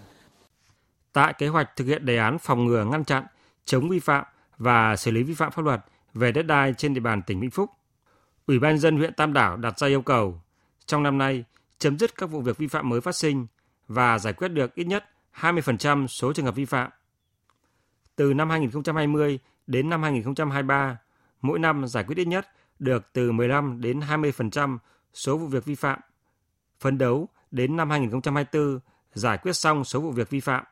Tại 1.19 1.35
kế 1.39 1.49
hoạch 1.49 1.77
thực 1.77 1.85
hiện 1.85 2.07
đề 2.07 2.17
án 2.17 2.39
phòng 2.39 2.65
ngừa 2.65 2.85
ngăn 2.85 3.05
chặn, 3.05 3.25
chống 3.65 3.89
vi 3.89 3.99
phạm 3.99 4.25
và 4.59 4.97
xử 4.97 5.11
lý 5.11 5.23
vi 5.23 5.35
phạm 5.35 5.53
pháp 5.53 5.65
luật 5.65 5.81
về 6.15 6.33
đất 6.33 6.43
đai 6.43 6.75
trên 6.75 6.95
địa 6.95 7.01
bàn 7.01 7.23
tỉnh 7.23 7.41
Vĩnh 7.41 7.51
Phúc. 7.51 7.71
Ủy 8.47 8.59
ban 8.59 8.79
dân 8.79 8.97
huyện 8.97 9.15
Tam 9.15 9.33
Đảo 9.33 9.57
đặt 9.57 9.79
ra 9.79 9.87
yêu 9.87 10.03
cầu 10.03 10.41
trong 10.87 11.03
năm 11.03 11.19
nay 11.19 11.45
chấm 11.79 11.99
dứt 11.99 12.17
các 12.17 12.27
vụ 12.27 12.41
việc 12.41 12.57
vi 12.57 12.67
phạm 12.67 12.89
mới 12.89 13.01
phát 13.01 13.15
sinh 13.17 13.47
và 13.89 14.19
giải 14.19 14.33
quyết 14.33 14.49
được 14.49 14.75
ít 14.75 14.85
nhất 14.85 15.05
20% 15.41 16.07
số 16.07 16.33
trường 16.33 16.45
hợp 16.45 16.55
vi 16.55 16.65
phạm. 16.65 16.91
Từ 18.17 18.35
năm 18.35 18.51
2020 18.51 19.39
đến 19.67 19.91
năm 19.91 20.03
2023, 20.03 20.99
mỗi 21.41 21.59
năm 21.59 21.87
giải 21.87 22.05
quyết 22.05 22.17
ít 22.17 22.27
nhất 22.27 22.49
được 22.79 23.13
từ 23.13 23.33
15 23.33 23.81
đến 23.81 24.01
20% 24.01 24.79
số 25.15 25.39
vụ 25.39 25.47
việc 25.47 25.65
vi 25.65 25.75
phạm. 25.75 26.01
Phấn 26.81 26.99
đấu 26.99 27.29
đến 27.51 27.77
năm 27.77 27.91
2024 27.91 28.81
giải 29.13 29.39
quyết 29.39 29.53
xong 29.53 29.85
số 29.85 30.01
vụ 30.01 30.11
việc 30.11 30.31
vi 30.31 30.41
phạm. 30.41 30.65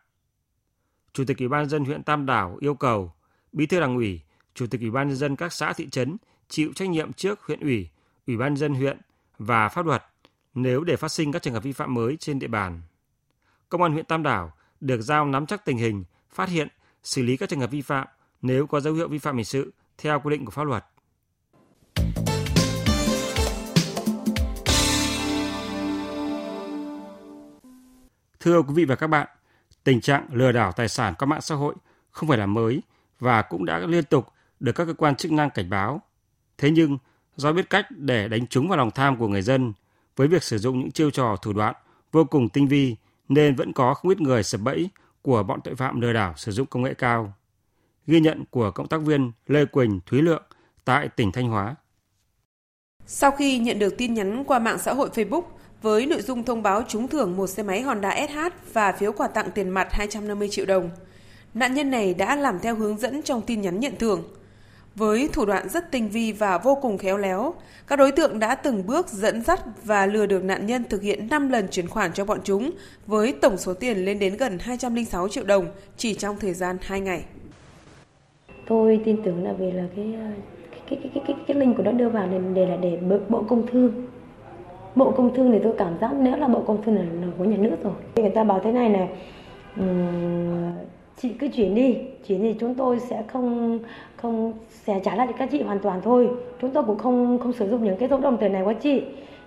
Chủ 1.17 1.25
tịch 1.25 1.39
Ủy 1.39 1.49
ban 1.49 1.69
dân 1.69 1.85
huyện 1.85 2.03
Tam 2.03 2.27
Đảo 2.27 2.57
yêu 2.61 2.75
cầu 2.75 3.13
Bí 3.53 3.67
thư 3.67 3.81
Đảng 3.81 3.97
ủy, 3.97 4.21
Chủ 4.55 4.67
tịch 4.67 4.81
Ủy 4.81 4.91
ban 4.91 5.09
nhân 5.09 5.17
dân 5.17 5.37
các 5.37 5.53
xã 5.53 5.73
thị 5.73 5.89
trấn 5.91 6.17
chịu 6.49 6.73
trách 6.75 6.89
nhiệm 6.89 7.13
trước 7.13 7.41
huyện 7.43 7.61
ủy, 7.61 7.89
Ủy 8.27 8.37
ban 8.37 8.57
dân 8.57 8.75
huyện 8.75 9.01
và 9.39 9.69
pháp 9.69 9.87
luật 9.87 10.05
nếu 10.55 10.85
để 10.85 10.97
phát 10.97 11.09
sinh 11.09 11.33
các 11.33 11.43
trường 11.43 11.55
hợp 11.55 11.63
vi 11.63 11.73
phạm 11.73 11.95
mới 11.95 12.17
trên 12.17 12.39
địa 12.39 12.47
bàn. 12.47 12.83
Công 13.69 13.83
an 13.83 13.93
huyện 13.93 14.05
Tam 14.05 14.23
Đảo 14.23 14.53
được 14.81 15.01
giao 15.01 15.27
nắm 15.27 15.47
chắc 15.47 15.65
tình 15.65 15.79
hình, 15.79 16.05
phát 16.31 16.49
hiện, 16.49 16.69
xử 17.03 17.23
lý 17.23 17.37
các 17.37 17.49
trường 17.49 17.61
hợp 17.61 17.71
vi 17.71 17.83
phạm 17.83 18.07
nếu 18.43 18.67
có 18.67 18.81
dấu 18.81 18.95
hiệu 18.95 19.09
vi 19.09 19.19
phạm 19.19 19.37
hình 19.37 19.45
sự 19.45 19.73
theo 19.99 20.21
quy 20.21 20.31
định 20.31 20.45
của 20.45 20.51
pháp 20.51 20.65
luật. 20.65 20.85
Thưa 28.41 28.63
quý 28.63 28.75
vị 28.75 28.85
và 28.85 28.97
các 28.97 29.07
bạn, 29.07 29.29
tình 29.87 30.01
trạng 30.01 30.27
lừa 30.33 30.53
đảo 30.53 30.73
tài 30.73 30.89
sản 30.89 31.15
qua 31.19 31.27
mạng 31.27 31.41
xã 31.41 31.55
hội 31.55 31.75
không 32.11 32.29
phải 32.29 32.39
là 32.39 32.47
mới 32.47 32.83
và 33.21 33.43
cũng 33.43 33.65
đã 33.65 33.79
liên 33.79 34.05
tục 34.05 34.27
được 34.61 34.73
các 34.73 34.85
cơ 34.85 34.95
quan 34.95 35.17
chức 35.17 35.33
năng 35.33 35.51
cảnh 35.51 35.71
báo. 35.71 36.03
Thế 36.59 36.71
nhưng, 36.71 36.99
do 37.37 37.53
biết 37.53 37.71
cách 37.71 37.87
để 37.91 38.29
đánh 38.29 38.47
trúng 38.47 38.69
vào 38.69 38.79
lòng 38.79 38.91
tham 38.91 39.17
của 39.17 39.29
người 39.29 39.43
dân 39.43 39.73
với 40.17 40.29
việc 40.29 40.43
sử 40.43 40.59
dụng 40.59 40.81
những 40.81 40.91
chiêu 40.91 41.11
trò 41.11 41.37
thủ 41.43 41.53
đoạn 41.53 41.75
vô 42.13 42.25
cùng 42.25 42.49
tinh 42.49 42.69
vi 42.69 42.97
nên 43.29 43.55
vẫn 43.55 43.73
có 43.73 43.95
không 43.95 44.13
ít 44.13 44.21
người 44.21 44.43
sập 44.43 44.61
bẫy 44.61 44.89
của 45.23 45.43
bọn 45.43 45.61
tội 45.65 45.75
phạm 45.75 46.01
lừa 46.01 46.13
đảo 46.13 46.35
sử 46.37 46.53
dụng 46.53 46.67
công 46.67 46.83
nghệ 46.83 46.95
cao. 46.95 47.33
Ghi 48.07 48.21
nhận 48.21 48.45
của 48.51 48.71
cộng 48.71 48.89
tác 48.89 49.03
viên 49.03 49.33
Lê 49.47 49.65
Quỳnh 49.65 50.01
Thúy 50.07 50.23
Lượng 50.23 50.43
tại 50.85 51.09
tỉnh 51.09 51.33
Thanh 51.33 51.49
Hóa. 51.49 51.75
Sau 53.07 53.31
khi 53.31 53.59
nhận 53.59 53.79
được 53.79 53.95
tin 53.99 54.15
nhắn 54.15 54.45
qua 54.45 54.59
mạng 54.59 54.79
xã 54.79 54.93
hội 54.93 55.11
Facebook 55.15 55.43
với 55.87 56.07
nội 56.07 56.23
dung 56.23 56.43
thông 56.43 56.63
báo 56.63 56.83
trúng 56.89 57.09
thưởng 57.09 57.37
một 57.37 57.47
xe 57.47 57.63
máy 57.63 57.83
Honda 57.83 58.27
SH 58.29 58.39
và 58.73 58.93
phiếu 58.93 59.13
quà 59.13 59.29
tặng 59.29 59.51
tiền 59.55 59.71
mặt 59.71 59.89
250 59.91 60.49
triệu 60.49 60.67
đồng, 60.67 60.91
nạn 61.55 61.75
nhân 61.75 61.91
này 61.91 62.15
đã 62.15 62.37
làm 62.37 62.59
theo 62.61 62.75
hướng 62.75 62.99
dẫn 62.99 63.23
trong 63.23 63.43
tin 63.43 63.61
nhắn 63.61 63.81
nhận 63.81 63.97
thưởng– 63.97 64.25
với 64.97 65.29
thủ 65.33 65.45
đoạn 65.45 65.69
rất 65.69 65.91
tinh 65.91 66.09
vi 66.09 66.33
và 66.33 66.59
vô 66.59 66.79
cùng 66.83 66.99
khéo 66.99 67.17
léo, 67.17 67.55
các 67.87 67.97
đối 67.97 68.13
tượng 68.13 68.39
đã 68.39 68.55
từng 68.55 68.87
bước 68.87 69.09
dẫn 69.09 69.43
dắt 69.43 69.61
và 69.85 70.07
lừa 70.07 70.27
được 70.27 70.45
nạn 70.45 70.67
nhân 70.67 70.85
thực 70.91 71.03
hiện 71.03 71.29
5 71.31 71.49
lần 71.49 71.69
chuyển 71.71 71.89
khoản 71.89 72.13
cho 72.13 72.25
bọn 72.25 72.39
chúng 72.45 72.71
với 73.07 73.35
tổng 73.41 73.57
số 73.57 73.75
tiền 73.75 74.05
lên 74.05 74.19
đến 74.19 74.37
gần 74.37 74.59
206 74.61 75.29
triệu 75.29 75.45
đồng 75.45 75.67
chỉ 75.97 76.15
trong 76.15 76.37
thời 76.41 76.55
gian 76.55 76.77
2 76.81 77.01
ngày. 77.01 77.25
Tôi 78.69 79.01
tin 79.05 79.23
tưởng 79.23 79.45
là 79.45 79.53
vì 79.53 79.73
là 79.73 79.83
ờ, 79.83 80.03
cái 80.71 80.81
cái 80.91 80.99
cái 81.03 81.11
cái 81.15 81.25
cái, 81.27 81.37
cái 81.47 81.57
link 81.57 81.77
của 81.77 81.83
nó 81.83 81.93
đưa 81.93 82.09
vào 82.09 82.27
để, 82.27 82.39
để 82.55 82.67
là 82.67 82.77
để 82.77 82.99
bộ 83.29 83.45
công 83.49 83.67
thương 83.73 84.06
bộ 84.97 85.11
công 85.11 85.35
thương 85.35 85.53
thì 85.53 85.59
tôi 85.63 85.73
cảm 85.79 85.99
giác 86.01 86.11
nếu 86.21 86.37
là 86.37 86.49
bộ 86.49 86.61
công 86.61 86.83
thương 86.83 86.95
là, 86.95 87.03
là 87.03 87.27
của 87.39 87.45
nhà 87.45 87.57
nước 87.57 87.77
rồi. 87.83 87.93
Người 88.17 88.31
ta 88.31 88.45
bảo 88.45 88.61
thế 88.65 88.73
này 88.73 88.89
này 88.89 89.09
um, 89.77 90.73
chị 91.17 91.29
cứ 91.39 91.49
chuyển 91.49 91.75
đi 91.75 91.97
chuyển 92.27 92.41
thì 92.43 92.55
chúng 92.61 92.75
tôi 92.75 93.01
sẽ 93.01 93.23
không 93.27 93.79
không 94.17 94.53
sẽ 94.69 95.01
trả 95.05 95.17
lại 95.17 95.27
cho 95.27 95.33
các 95.39 95.49
chị 95.53 95.63
hoàn 95.63 95.79
toàn 95.79 96.01
thôi. 96.05 96.29
Chúng 96.61 96.71
tôi 96.71 96.85
cũng 96.85 96.99
không 96.99 97.39
không 97.39 97.53
sử 97.53 97.69
dụng 97.69 97.85
những 97.85 97.97
cái 97.97 98.09
số 98.09 98.19
đồng 98.19 98.37
tiền 98.37 98.53
này 98.53 98.65
của 98.65 98.73
chị. 98.73 99.03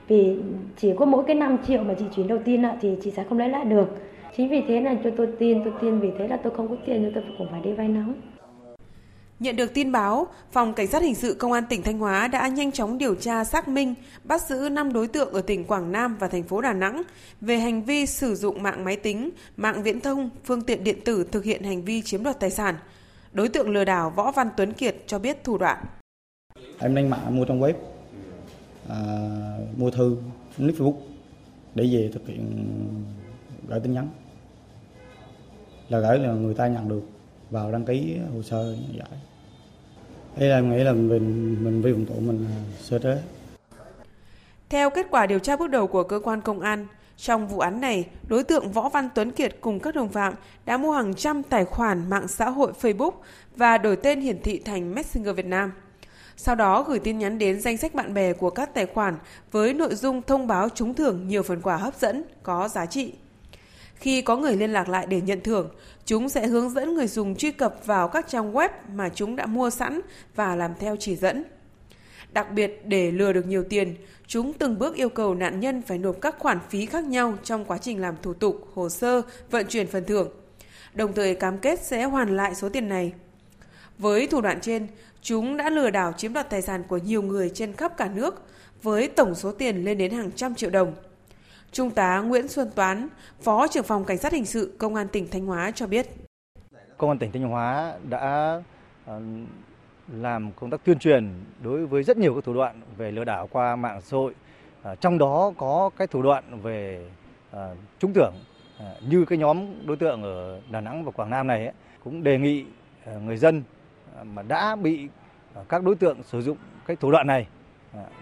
Vì 0.07 0.37
chỉ 0.77 0.93
có 0.97 1.05
mỗi 1.05 1.23
cái 1.23 1.35
5 1.35 1.57
triệu 1.67 1.83
mà 1.83 1.93
chị 1.99 2.05
chuyển 2.15 2.27
đầu 2.27 2.39
tiên 2.45 2.63
thì 2.81 2.95
chị 3.03 3.11
sẽ 3.11 3.23
không 3.23 3.39
lấy 3.39 3.49
lại 3.49 3.65
được. 3.65 3.97
Chính 4.37 4.49
vì 4.49 4.61
thế 4.67 4.81
là 4.81 4.95
cho 5.03 5.09
tôi 5.17 5.27
tin 5.39 5.63
tôi 5.63 5.73
tin 5.81 5.99
vì 5.99 6.11
thế 6.17 6.27
là 6.27 6.37
tôi 6.37 6.53
không 6.55 6.67
có 6.67 6.75
tiền 6.85 7.03
nên 7.03 7.13
tôi 7.13 7.23
cũng 7.37 7.47
phải 7.51 7.61
đi 7.61 7.73
vay 7.73 7.87
nóng. 7.87 8.13
Nhận 9.39 9.55
được 9.55 9.73
tin 9.73 9.91
báo, 9.91 10.27
Phòng 10.51 10.73
Cảnh 10.73 10.87
sát 10.87 11.01
Hình 11.01 11.15
sự 11.15 11.33
Công 11.33 11.51
an 11.51 11.63
tỉnh 11.69 11.83
Thanh 11.83 11.99
Hóa 11.99 12.27
đã 12.27 12.47
nhanh 12.47 12.71
chóng 12.71 12.97
điều 12.97 13.15
tra 13.15 13.43
xác 13.43 13.67
minh, 13.67 13.95
bắt 14.23 14.41
giữ 14.41 14.69
5 14.69 14.93
đối 14.93 15.07
tượng 15.07 15.33
ở 15.33 15.41
tỉnh 15.41 15.65
Quảng 15.65 15.91
Nam 15.91 16.17
và 16.19 16.27
thành 16.27 16.43
phố 16.43 16.61
Đà 16.61 16.73
Nẵng 16.73 17.01
về 17.41 17.57
hành 17.57 17.83
vi 17.83 18.05
sử 18.05 18.35
dụng 18.35 18.63
mạng 18.63 18.83
máy 18.83 18.95
tính, 18.95 19.29
mạng 19.57 19.83
viễn 19.83 20.01
thông, 20.01 20.29
phương 20.43 20.61
tiện 20.61 20.83
điện 20.83 20.97
tử 21.05 21.23
thực 21.31 21.43
hiện 21.43 21.63
hành 21.63 21.85
vi 21.85 22.01
chiếm 22.01 22.23
đoạt 22.23 22.39
tài 22.39 22.49
sản. 22.49 22.75
Đối 23.31 23.49
tượng 23.49 23.69
lừa 23.69 23.85
đảo 23.85 24.13
Võ 24.15 24.31
Văn 24.31 24.49
Tuấn 24.57 24.73
Kiệt 24.73 24.95
cho 25.07 25.19
biết 25.19 25.43
thủ 25.43 25.57
đoạn. 25.57 25.85
Em 26.79 26.95
lên 26.95 27.09
mạng 27.09 27.35
mua 27.35 27.45
trong 27.45 27.61
web, 27.61 27.73
à, 28.89 28.97
mua 29.77 29.91
thư, 29.91 30.17
nick 30.57 30.79
Facebook 30.79 30.97
để 31.75 31.89
về 31.91 32.09
thực 32.13 32.27
hiện 32.27 32.65
gửi 33.67 33.79
tin 33.79 33.93
nhắn. 33.93 34.09
Là 35.89 35.99
gửi 35.99 36.19
là 36.19 36.33
người 36.33 36.53
ta 36.53 36.67
nhận 36.67 36.89
được 36.89 37.03
vào 37.49 37.71
đăng 37.71 37.85
ký 37.85 38.17
hồ 38.33 38.41
sơ 38.43 38.75
giải 38.97 39.09
Thế 40.39 40.47
là 40.47 40.55
em 40.55 40.71
nghĩ 40.71 40.83
là 40.83 40.93
mình 40.93 41.57
mình 41.63 41.81
vi 41.81 41.93
phạm 41.93 42.05
tội 42.05 42.17
mình 42.19 42.45
sơ 42.81 42.99
chế. 42.99 43.17
Theo 44.69 44.89
kết 44.89 45.07
quả 45.09 45.25
điều 45.25 45.39
tra 45.39 45.55
bước 45.55 45.67
đầu 45.67 45.87
của 45.87 46.03
cơ 46.03 46.19
quan 46.23 46.41
công 46.41 46.59
an, 46.59 46.87
trong 47.17 47.47
vụ 47.47 47.59
án 47.59 47.81
này, 47.81 48.07
đối 48.27 48.43
tượng 48.43 48.71
Võ 48.71 48.89
Văn 48.89 49.09
Tuấn 49.15 49.31
Kiệt 49.31 49.55
cùng 49.61 49.79
các 49.79 49.95
đồng 49.95 50.09
phạm 50.09 50.33
đã 50.65 50.77
mua 50.77 50.91
hàng 50.91 51.13
trăm 51.13 51.43
tài 51.43 51.65
khoản 51.65 52.09
mạng 52.09 52.27
xã 52.27 52.49
hội 52.49 52.71
Facebook 52.81 53.11
và 53.55 53.77
đổi 53.77 53.95
tên 53.95 54.21
hiển 54.21 54.41
thị 54.41 54.61
thành 54.65 54.95
Messenger 54.95 55.35
Việt 55.35 55.45
Nam. 55.45 55.71
Sau 56.37 56.55
đó 56.55 56.83
gửi 56.83 56.99
tin 56.99 57.17
nhắn 57.17 57.37
đến 57.37 57.61
danh 57.61 57.77
sách 57.77 57.95
bạn 57.95 58.13
bè 58.13 58.33
của 58.33 58.49
các 58.49 58.73
tài 58.73 58.85
khoản 58.85 59.17
với 59.51 59.73
nội 59.73 59.95
dung 59.95 60.21
thông 60.21 60.47
báo 60.47 60.69
trúng 60.69 60.93
thưởng 60.93 61.27
nhiều 61.27 61.43
phần 61.43 61.61
quà 61.61 61.77
hấp 61.77 61.95
dẫn, 61.99 62.23
có 62.43 62.67
giá 62.67 62.85
trị. 62.85 63.13
Khi 63.99 64.21
có 64.21 64.37
người 64.37 64.55
liên 64.55 64.73
lạc 64.73 64.89
lại 64.89 65.05
để 65.09 65.21
nhận 65.21 65.41
thưởng, 65.41 65.69
chúng 66.05 66.29
sẽ 66.29 66.47
hướng 66.47 66.69
dẫn 66.69 66.93
người 66.95 67.07
dùng 67.07 67.35
truy 67.35 67.51
cập 67.51 67.75
vào 67.85 68.07
các 68.07 68.27
trang 68.27 68.53
web 68.53 68.69
mà 68.93 69.09
chúng 69.15 69.35
đã 69.35 69.45
mua 69.45 69.69
sẵn 69.69 70.01
và 70.35 70.55
làm 70.55 70.71
theo 70.79 70.95
chỉ 70.99 71.15
dẫn. 71.15 71.43
Đặc 72.31 72.51
biệt 72.51 72.81
để 72.85 73.11
lừa 73.11 73.33
được 73.33 73.45
nhiều 73.45 73.63
tiền, 73.63 73.95
chúng 74.27 74.53
từng 74.53 74.79
bước 74.79 74.95
yêu 74.95 75.09
cầu 75.09 75.35
nạn 75.35 75.59
nhân 75.59 75.81
phải 75.81 75.97
nộp 75.97 76.21
các 76.21 76.35
khoản 76.39 76.59
phí 76.69 76.85
khác 76.85 77.03
nhau 77.03 77.37
trong 77.43 77.65
quá 77.65 77.77
trình 77.77 78.01
làm 78.01 78.15
thủ 78.21 78.33
tục, 78.33 78.67
hồ 78.73 78.89
sơ, 78.89 79.21
vận 79.51 79.65
chuyển 79.67 79.87
phần 79.87 80.05
thưởng. 80.05 80.29
Đồng 80.93 81.13
thời 81.13 81.35
cam 81.35 81.57
kết 81.57 81.79
sẽ 81.83 82.03
hoàn 82.03 82.35
lại 82.35 82.55
số 82.55 82.69
tiền 82.69 82.89
này. 82.89 83.13
Với 83.97 84.27
thủ 84.27 84.41
đoạn 84.41 84.61
trên, 84.61 84.87
chúng 85.21 85.57
đã 85.57 85.69
lừa 85.69 85.89
đảo 85.89 86.13
chiếm 86.17 86.33
đoạt 86.33 86.49
tài 86.49 86.61
sản 86.61 86.83
của 86.87 86.97
nhiều 86.97 87.21
người 87.21 87.49
trên 87.49 87.73
khắp 87.73 87.97
cả 87.97 88.07
nước 88.07 88.43
với 88.83 89.07
tổng 89.07 89.35
số 89.35 89.51
tiền 89.51 89.85
lên 89.85 89.97
đến 89.97 90.11
hàng 90.11 90.31
trăm 90.31 90.55
triệu 90.55 90.69
đồng. 90.69 90.93
Trung 91.71 91.91
tá 91.91 92.19
Nguyễn 92.19 92.47
Xuân 92.47 92.69
Toán, 92.75 93.07
Phó 93.41 93.67
trưởng 93.67 93.83
phòng 93.83 94.05
Cảnh 94.05 94.17
sát 94.17 94.33
Hình 94.33 94.45
sự 94.45 94.75
Công 94.77 94.95
an 94.95 95.07
tỉnh 95.07 95.27
Thanh 95.31 95.45
Hóa 95.45 95.71
cho 95.71 95.87
biết. 95.87 96.07
Công 96.97 97.09
an 97.09 97.19
tỉnh 97.19 97.31
Thanh 97.31 97.43
Hóa 97.43 97.93
đã 98.09 98.55
ờ, 99.05 99.21
làm 100.13 100.51
công 100.51 100.69
tác 100.69 100.83
tuyên 100.83 100.99
truyền 100.99 101.33
đối 101.63 101.85
với 101.85 102.03
rất 102.03 102.17
nhiều 102.17 102.35
các 102.35 102.43
thủ 102.43 102.53
đoạn 102.53 102.81
về 102.97 103.11
lừa 103.11 103.23
đảo 103.23 103.47
qua 103.51 103.75
mạng 103.75 104.01
xã 104.01 104.17
hội. 104.17 104.33
Ờ, 104.83 104.95
trong 104.95 105.17
đó 105.17 105.51
có 105.57 105.89
cái 105.97 106.07
thủ 106.07 106.21
đoạn 106.21 106.61
về 106.61 107.09
ờ, 107.51 107.75
trúng 107.99 108.13
thưởng 108.13 108.33
như 109.09 109.25
cái 109.25 109.37
nhóm 109.37 109.87
đối 109.87 109.97
tượng 109.97 110.23
ở 110.23 110.61
Đà 110.71 110.81
Nẵng 110.81 111.05
và 111.05 111.11
Quảng 111.11 111.29
Nam 111.29 111.47
này 111.47 111.73
cũng 112.03 112.23
đề 112.23 112.37
nghị 112.37 112.65
người 113.21 113.37
dân 113.37 113.63
mà 114.23 114.41
đã 114.41 114.75
bị 114.75 115.07
các 115.69 115.83
đối 115.83 115.95
tượng 115.95 116.23
sử 116.23 116.41
dụng 116.41 116.57
cái 116.87 116.95
thủ 116.95 117.11
đoạn 117.11 117.27
này 117.27 117.47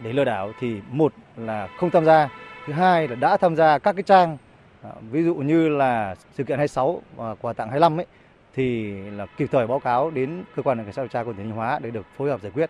để 0.04 0.14
lừa 0.14 0.24
đảo 0.26 0.52
thì 0.60 0.82
một 0.90 1.14
là 1.36 1.68
không 1.78 1.90
tham 1.90 2.06
gia 2.06 2.30
Thứ 2.68 2.74
hai 2.74 3.08
là 3.08 3.16
đã 3.16 3.38
tham 3.38 3.56
gia 3.56 3.78
các 3.78 3.94
cái 3.94 4.04
trang 4.04 4.38
à, 4.82 4.90
ví 5.12 5.24
dụ 5.24 5.36
như 5.36 5.70
là 5.70 6.16
sự 6.38 6.44
kiện 6.44 6.58
26 6.58 7.02
và 7.16 7.36
quà 7.36 7.54
tặng 7.54 7.70
25 7.70 8.00
ấy 8.00 8.06
thì 8.56 8.94
là 9.12 9.26
kịp 9.38 9.50
thời 9.52 9.68
báo 9.68 9.80
cáo 9.80 10.10
đến 10.10 10.44
cơ 10.56 10.62
quan 10.64 10.78
cảnh 10.78 10.94
sát 10.94 11.02
điều 11.02 11.08
tra 11.08 11.24
của 11.24 11.34
tỉnh 11.34 11.48
Thanh 11.48 11.58
Hóa 11.58 11.80
để 11.84 11.92
được 11.92 12.06
phối 12.18 12.30
hợp 12.30 12.42
giải 12.42 12.52
quyết. 12.56 12.70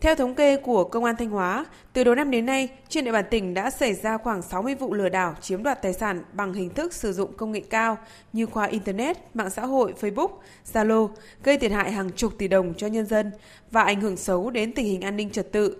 Theo 0.00 0.14
thống 0.14 0.34
kê 0.34 0.56
của 0.56 0.84
Công 0.84 1.04
an 1.04 1.16
Thanh 1.16 1.30
Hóa, 1.30 1.66
từ 1.92 2.04
đầu 2.04 2.14
năm 2.14 2.30
đến 2.30 2.46
nay, 2.46 2.68
trên 2.88 3.04
địa 3.04 3.12
bàn 3.12 3.24
tỉnh 3.30 3.54
đã 3.54 3.70
xảy 3.70 3.94
ra 3.94 4.18
khoảng 4.18 4.42
60 4.42 4.74
vụ 4.74 4.94
lừa 4.94 5.08
đảo 5.08 5.34
chiếm 5.40 5.62
đoạt 5.62 5.82
tài 5.82 5.92
sản 5.92 6.22
bằng 6.32 6.52
hình 6.52 6.70
thức 6.70 6.92
sử 6.92 7.12
dụng 7.12 7.36
công 7.36 7.52
nghệ 7.52 7.62
cao 7.70 7.98
như 8.32 8.46
qua 8.46 8.66
Internet, 8.66 9.16
mạng 9.34 9.50
xã 9.50 9.66
hội 9.66 9.94
Facebook, 10.00 10.30
Zalo, 10.72 11.08
gây 11.42 11.58
thiệt 11.58 11.72
hại 11.72 11.92
hàng 11.92 12.10
chục 12.10 12.32
tỷ 12.38 12.48
đồng 12.48 12.74
cho 12.74 12.86
nhân 12.86 13.06
dân 13.06 13.30
và 13.70 13.82
ảnh 13.82 14.00
hưởng 14.00 14.16
xấu 14.16 14.50
đến 14.50 14.72
tình 14.72 14.86
hình 14.86 15.00
an 15.00 15.16
ninh 15.16 15.30
trật 15.30 15.52
tự, 15.52 15.76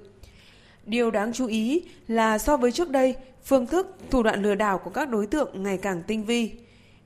Điều 0.85 1.11
đáng 1.11 1.33
chú 1.33 1.47
ý 1.47 1.83
là 2.09 2.39
so 2.39 2.57
với 2.57 2.73
trước 2.73 2.91
đây, 2.91 3.17
phương 3.45 3.67
thức, 3.67 3.97
thủ 4.11 4.23
đoạn 4.23 4.43
lừa 4.43 4.55
đảo 4.55 4.79
của 4.79 4.91
các 4.91 5.09
đối 5.09 5.27
tượng 5.27 5.63
ngày 5.63 5.79
càng 5.79 6.03
tinh 6.07 6.25
vi. 6.25 6.53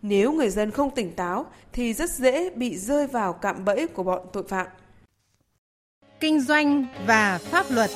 Nếu 0.03 0.33
người 0.33 0.51
dân 0.51 0.71
không 0.71 0.91
tỉnh 0.95 1.13
táo 1.13 1.47
thì 1.73 1.93
rất 1.93 2.11
dễ 2.11 2.51
bị 2.51 2.77
rơi 2.77 3.07
vào 3.07 3.33
cạm 3.33 3.65
bẫy 3.65 3.87
của 3.87 4.03
bọn 4.03 4.27
tội 4.33 4.43
phạm. 4.49 4.67
Kinh 6.21 6.41
doanh 6.41 6.87
và 7.07 7.39
pháp 7.39 7.67
luật 7.71 7.91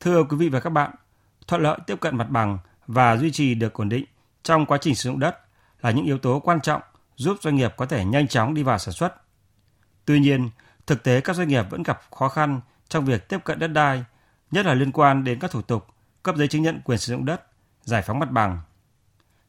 Thưa 0.00 0.24
quý 0.24 0.36
vị 0.36 0.48
và 0.48 0.60
các 0.60 0.70
bạn, 0.70 0.90
thuận 1.46 1.62
lợi 1.62 1.78
tiếp 1.86 2.00
cận 2.00 2.16
mặt 2.16 2.30
bằng 2.30 2.58
và 2.86 3.16
duy 3.16 3.30
trì 3.30 3.54
được 3.54 3.72
ổn 3.72 3.88
định 3.88 4.04
trong 4.42 4.66
quá 4.66 4.78
trình 4.80 4.94
sử 4.94 5.10
dụng 5.10 5.18
đất 5.18 5.36
là 5.80 5.90
những 5.90 6.04
yếu 6.04 6.18
tố 6.18 6.40
quan 6.40 6.60
trọng 6.60 6.82
giúp 7.16 7.36
doanh 7.40 7.56
nghiệp 7.56 7.74
có 7.76 7.86
thể 7.86 8.04
nhanh 8.04 8.28
chóng 8.28 8.54
đi 8.54 8.62
vào 8.62 8.78
sản 8.78 8.94
xuất 8.94 9.27
Tuy 10.08 10.20
nhiên, 10.20 10.50
thực 10.86 11.02
tế 11.02 11.20
các 11.20 11.36
doanh 11.36 11.48
nghiệp 11.48 11.64
vẫn 11.70 11.82
gặp 11.82 12.00
khó 12.10 12.28
khăn 12.28 12.60
trong 12.88 13.04
việc 13.04 13.28
tiếp 13.28 13.44
cận 13.44 13.58
đất 13.58 13.66
đai, 13.66 14.04
nhất 14.50 14.66
là 14.66 14.74
liên 14.74 14.92
quan 14.92 15.24
đến 15.24 15.38
các 15.38 15.50
thủ 15.50 15.62
tục 15.62 15.86
cấp 16.22 16.36
giấy 16.36 16.48
chứng 16.48 16.62
nhận 16.62 16.80
quyền 16.84 16.98
sử 16.98 17.12
dụng 17.12 17.24
đất, 17.24 17.46
giải 17.82 18.02
phóng 18.02 18.18
mặt 18.18 18.30
bằng. 18.30 18.60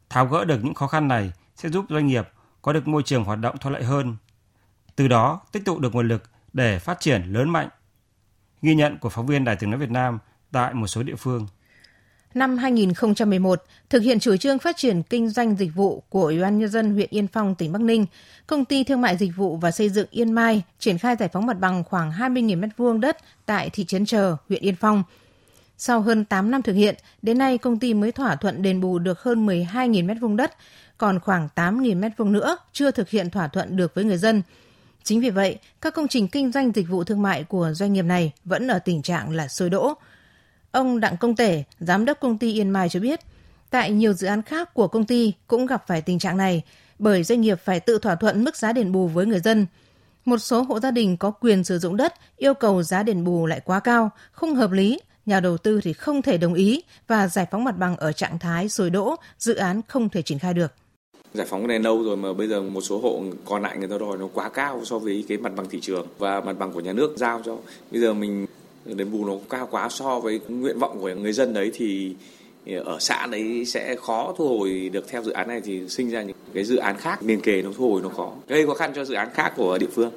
Tháo 0.10 0.26
gỡ 0.26 0.46
được 0.46 0.64
những 0.64 0.74
khó 0.74 0.88
khăn 0.88 1.08
này 1.08 1.32
sẽ 1.56 1.70
giúp 1.70 1.86
doanh 1.90 2.08
nghiệp 2.08 2.30
có 2.62 2.74
được 2.74 2.88
môi 2.88 3.04
trường 3.04 3.24
hoạt 3.24 3.40
động 3.40 3.58
thuận 3.58 3.74
lợi 3.74 3.84
hơn. 3.84 4.18
Từ 4.96 5.08
đó 5.08 5.42
tích 5.52 5.66
tụ 5.66 5.80
được 5.80 5.96
nguồn 5.96 6.08
lực 6.08 6.24
để 6.54 6.80
phát 6.80 7.00
triển 7.00 7.24
lớn 7.24 7.50
mạnh. 7.50 7.70
Ghi 8.62 8.76
nhận 8.76 8.98
của 8.98 9.10
phóng 9.10 9.28
viên 9.28 9.44
Đài 9.44 9.56
tiếng 9.56 9.70
nói 9.70 9.80
Việt 9.80 9.92
Nam 9.92 10.20
tại 10.52 10.74
một 10.74 10.88
số 10.88 11.04
địa 11.04 11.16
phương. 11.16 11.48
Năm 12.34 12.58
2011, 12.58 13.64
thực 13.90 14.04
hiện 14.04 14.20
chủ 14.20 14.38
trương 14.38 14.60
phát 14.60 14.78
triển 14.78 15.04
kinh 15.04 15.30
doanh 15.30 15.56
dịch 15.56 15.72
vụ 15.76 16.04
của 16.10 16.24
Ủy 16.24 16.42
ban 16.42 16.60
nhân 16.60 16.70
dân 16.70 16.94
huyện 16.94 17.10
Yên 17.10 17.28
Phong, 17.28 17.56
tỉnh 17.56 17.72
Bắc 17.72 17.82
Ninh, 17.82 18.06
công 18.48 18.66
ty 18.66 18.84
thương 18.84 19.02
mại 19.02 19.18
dịch 19.18 19.32
vụ 19.36 19.58
và 19.58 19.72
xây 19.72 19.90
dựng 19.90 20.08
Yên 20.12 20.32
Mai 20.32 20.62
triển 20.80 20.98
khai 20.98 21.16
giải 21.20 21.30
phóng 21.30 21.46
mặt 21.46 21.60
bằng 21.60 21.84
khoảng 21.84 22.12
20.000 22.12 22.70
m2 22.70 23.00
đất 23.00 23.18
tại 23.46 23.70
thị 23.70 23.86
trấn 23.86 24.06
Chờ, 24.06 24.36
huyện 24.50 24.62
Yên 24.62 24.76
Phong. 24.76 25.04
Sau 25.78 26.02
hơn 26.02 26.26
8 26.26 26.52
năm 26.52 26.62
thực 26.62 26.74
hiện, 26.74 26.96
đến 27.22 27.38
nay 27.38 27.58
công 27.58 27.80
ty 27.80 27.94
mới 27.94 28.12
thỏa 28.12 28.36
thuận 28.36 28.62
đền 28.62 28.82
bù 28.82 29.00
được 29.00 29.20
hơn 29.20 29.46
12.000 29.46 30.06
m2 30.06 30.36
đất, 30.36 30.54
còn 30.98 31.20
khoảng 31.20 31.50
8.000 31.56 32.00
m2 32.00 32.32
nữa 32.32 32.58
chưa 32.74 32.92
thực 32.92 33.10
hiện 33.10 33.30
thỏa 33.30 33.48
thuận 33.48 33.78
được 33.78 33.96
với 33.96 34.04
người 34.04 34.18
dân. 34.18 34.42
Chính 35.04 35.22
vì 35.22 35.30
vậy, 35.30 35.58
các 35.82 35.94
công 35.94 36.08
trình 36.08 36.28
kinh 36.28 36.52
doanh 36.52 36.72
dịch 36.76 36.90
vụ 36.90 37.04
thương 37.04 37.22
mại 37.22 37.44
của 37.44 37.72
doanh 37.74 37.94
nghiệp 37.94 38.06
này 38.06 38.32
vẫn 38.46 38.68
ở 38.68 38.80
tình 38.80 39.02
trạng 39.02 39.30
là 39.30 39.48
sôi 39.48 39.70
đỗ. 39.70 39.94
Ông 40.72 41.00
Đặng 41.00 41.18
Công 41.18 41.36
Tể, 41.36 41.64
giám 41.80 42.06
đốc 42.06 42.20
công 42.20 42.38
ty 42.38 42.54
Yên 42.54 42.70
Mai 42.70 42.90
cho 42.90 43.00
biết, 43.00 43.20
tại 43.70 43.92
nhiều 43.92 44.14
dự 44.14 44.28
án 44.28 44.42
khác 44.42 44.74
của 44.74 44.88
công 44.88 45.06
ty 45.06 45.34
cũng 45.48 45.66
gặp 45.66 45.88
phải 45.88 46.02
tình 46.02 46.20
trạng 46.20 46.38
này, 46.38 46.64
bởi 47.00 47.24
doanh 47.24 47.42
nghiệp 47.42 47.60
phải 47.64 47.80
tự 47.80 48.00
thỏa 48.00 48.16
thuận 48.16 48.44
mức 48.44 48.56
giá 48.56 48.74
đền 48.74 48.92
bù 48.92 49.08
với 49.08 49.26
người 49.26 49.40
dân. 49.40 49.66
Một 50.26 50.38
số 50.38 50.62
hộ 50.62 50.80
gia 50.80 50.92
đình 50.92 51.18
có 51.18 51.32
quyền 51.32 51.64
sử 51.64 51.80
dụng 51.80 51.98
đất 51.98 52.14
yêu 52.38 52.54
cầu 52.54 52.84
giá 52.84 53.04
đền 53.04 53.24
bù 53.24 53.46
lại 53.46 53.62
quá 53.66 53.80
cao, 53.80 54.10
không 54.32 54.56
hợp 54.56 54.72
lý, 54.72 55.00
nhà 55.26 55.40
đầu 55.40 55.58
tư 55.58 55.80
thì 55.84 55.94
không 55.94 56.22
thể 56.22 56.38
đồng 56.38 56.54
ý 56.54 56.84
và 57.08 57.28
giải 57.28 57.48
phóng 57.52 57.64
mặt 57.64 57.78
bằng 57.78 57.98
ở 57.98 58.12
trạng 58.12 58.40
thái 58.40 58.70
sôi 58.70 58.90
đỗ, 58.90 59.16
dự 59.40 59.56
án 59.56 59.82
không 59.88 60.10
thể 60.10 60.22
triển 60.22 60.40
khai 60.40 60.54
được 60.54 60.74
giải 61.34 61.48
phóng 61.50 61.60
cái 61.60 61.68
này 61.68 61.80
lâu 61.80 62.04
rồi 62.04 62.18
mà 62.18 62.34
bây 62.34 62.48
giờ 62.48 62.62
một 62.62 62.82
số 62.82 63.00
hộ 63.00 63.24
còn 63.46 63.62
lại 63.62 63.78
người 63.78 63.88
ta 63.88 63.98
đòi 63.98 64.18
nó 64.18 64.28
quá 64.34 64.50
cao 64.50 64.82
so 64.86 65.00
với 65.00 65.26
cái 65.28 65.38
mặt 65.38 65.52
bằng 65.56 65.70
thị 65.70 65.80
trường 65.82 66.08
và 66.18 66.42
mặt 66.42 66.54
bằng 66.60 66.72
của 66.72 66.80
nhà 66.80 66.94
nước 66.94 67.14
giao 67.18 67.42
cho 67.46 67.58
bây 67.92 68.02
giờ 68.02 68.14
mình 68.14 68.46
đền 68.98 69.12
bù 69.12 69.26
nó 69.26 69.34
cao 69.50 69.68
quá 69.72 69.90
so 69.90 70.20
với 70.20 70.40
nguyện 70.48 70.80
vọng 70.80 70.98
của 71.02 71.10
người 71.10 71.34
dân 71.34 71.54
đấy 71.54 71.72
thì 71.74 72.16
ở 72.86 72.98
xã 73.00 73.28
đấy 73.32 73.66
sẽ 73.66 73.96
khó 73.96 74.34
thu 74.38 74.58
hồi 74.58 74.90
được 74.94 75.08
theo 75.08 75.24
dự 75.24 75.32
án 75.32 75.48
này 75.48 75.62
thì 75.62 75.90
sinh 75.90 76.10
ra 76.10 76.22
những 76.24 76.36
cái 76.54 76.64
dự 76.64 76.76
án 76.76 76.98
khác 76.98 77.24
liền 77.24 77.42
kề 77.42 77.62
nó 77.62 77.70
thu 77.78 77.92
hồi 77.92 78.02
nó 78.02 78.10
khó 78.10 78.34
gây 78.48 78.68
khó 78.68 78.74
khăn 78.74 78.92
cho 78.96 79.06
dự 79.06 79.14
án 79.14 79.30
khác 79.34 79.54
của 79.56 79.78
địa 79.78 79.90
phương 79.92 80.12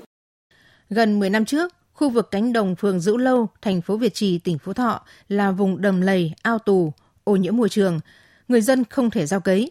gần 0.91 1.19
10 1.19 1.31
năm 1.31 1.45
trước 1.45 1.73
khu 1.95 2.11
vực 2.11 2.31
cánh 2.31 2.52
đồng 2.52 2.76
phường 2.76 3.00
Dữ 3.00 3.17
Lâu, 3.17 3.49
thành 3.62 3.81
phố 3.81 3.97
Việt 3.97 4.14
Trì, 4.14 4.38
tỉnh 4.38 4.59
Phú 4.59 4.73
Thọ 4.73 5.02
là 5.29 5.50
vùng 5.50 5.81
đầm 5.81 6.00
lầy, 6.00 6.33
ao 6.43 6.59
tù, 6.59 6.93
ô 7.25 7.37
nhiễm 7.37 7.57
môi 7.57 7.69
trường. 7.69 8.00
Người 8.49 8.61
dân 8.61 8.85
không 8.85 9.11
thể 9.11 9.26
giao 9.26 9.41
cấy. 9.41 9.71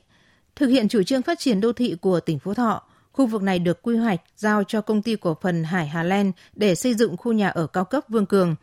Thực 0.56 0.68
hiện 0.68 0.88
chủ 0.88 1.04
trương 1.04 1.22
phát 1.22 1.40
triển 1.40 1.62
đô 1.62 1.74
thị 1.74 1.96
của 2.02 2.20
tỉnh 2.20 2.40
Phú 2.40 2.54
Thọ, 2.54 2.82
khu 3.12 3.26
vực 3.26 3.44
này 3.44 3.60
được 3.60 3.82
quy 3.82 3.98
hoạch 3.98 4.22
giao 4.38 4.64
cho 4.64 4.82
công 4.82 5.02
ty 5.02 5.16
cổ 5.16 5.38
phần 5.42 5.64
Hải 5.64 5.88
Hà 5.88 6.04
Lan 6.04 6.32
để 6.56 6.76
xây 6.76 6.94
dựng 6.94 7.18
khu 7.18 7.34
nhà 7.34 7.50
ở 7.50 7.68
cao 7.68 7.86
cấp 7.86 8.04
Vương 8.10 8.26
Cường. 8.26 8.56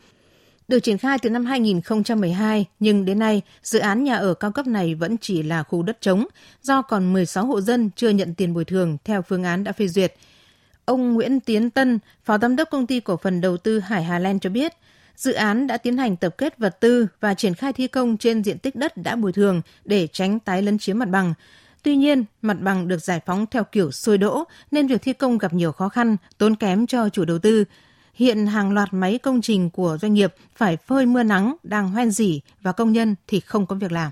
Được 0.69 0.81
triển 0.81 0.99
khai 0.99 1.19
từ 1.19 1.31
năm 1.31 1.45
2012, 1.45 2.67
nhưng 2.81 3.05
đến 3.05 3.19
nay, 3.19 3.43
dự 3.63 3.79
án 3.79 4.05
nhà 4.05 4.17
ở 4.17 4.35
cao 4.35 4.53
cấp 4.53 4.67
này 4.67 4.95
vẫn 4.95 5.17
chỉ 5.21 5.43
là 5.43 5.63
khu 5.63 5.83
đất 5.83 6.01
trống, 6.01 6.27
do 6.63 6.83
còn 6.83 7.13
16 7.13 7.47
hộ 7.47 7.61
dân 7.61 7.91
chưa 7.97 8.09
nhận 8.09 8.35
tiền 8.35 8.55
bồi 8.55 8.65
thường 8.65 8.99
theo 9.05 9.23
phương 9.23 9.45
án 9.45 9.65
đã 9.65 9.73
phê 9.73 9.89
duyệt. 9.89 10.15
Ông 10.85 11.15
Nguyễn 11.15 11.41
Tiến 11.41 11.71
Tân, 11.71 11.99
Phó 12.25 12.39
Giám 12.39 12.57
đốc 12.57 12.71
Công 12.71 12.87
ty 12.87 13.01
Cổ 13.01 13.17
phần 13.17 13.41
Đầu 13.41 13.57
tư 13.57 13.79
Hải 13.79 14.05
Hà 14.05 14.19
Lan 14.19 14.41
cho 14.41 14.51
biết, 14.51 14.73
dự 15.17 15.33
án 15.33 15.67
đã 15.67 15.77
tiến 15.77 15.97
hành 15.97 16.17
tập 16.17 16.35
kết 16.39 16.59
vật 16.59 16.81
tư 16.81 17.07
và 17.21 17.35
triển 17.35 17.55
khai 17.55 17.73
thi 17.73 17.87
công 17.87 18.17
trên 18.17 18.45
diện 18.45 18.59
tích 18.59 18.77
đất 18.77 18.97
đã 18.97 19.17
bồi 19.17 19.33
thường 19.33 19.63
để 19.85 20.07
tránh 20.07 20.39
tái 20.39 20.63
lấn 20.63 20.79
chiếm 20.79 20.99
mặt 20.99 21.09
bằng. 21.09 21.35
Tuy 21.83 21.97
nhiên, 21.97 22.25
mặt 22.43 22.57
bằng 22.61 22.89
được 22.89 23.03
giải 23.03 23.21
phóng 23.27 23.47
theo 23.51 23.65
kiểu 23.65 23.91
sôi 23.91 24.19
đỗ 24.19 24.45
nên 24.71 24.87
việc 24.87 25.03
thi 25.03 25.13
công 25.13 25.39
gặp 25.39 25.53
nhiều 25.55 25.73
khó 25.73 25.89
khăn, 25.89 26.17
tốn 26.39 26.57
kém 26.57 26.87
cho 26.87 27.09
chủ 27.09 27.25
đầu 27.25 27.39
tư. 27.39 27.65
Hiện 28.19 28.47
hàng 28.47 28.73
loạt 28.73 28.89
máy 28.93 29.19
công 29.19 29.41
trình 29.41 29.71
của 29.71 29.99
doanh 30.03 30.15
nghiệp 30.15 30.35
phải 30.57 30.77
phơi 30.77 31.07
mưa 31.07 31.23
nắng, 31.23 31.57
đang 31.63 31.89
hoen 31.89 32.11
dỉ 32.11 32.41
và 32.63 32.73
công 32.73 32.93
nhân 32.93 33.15
thì 33.27 33.41
không 33.41 33.67
có 33.67 33.77
việc 33.77 33.93
làm. 33.93 34.11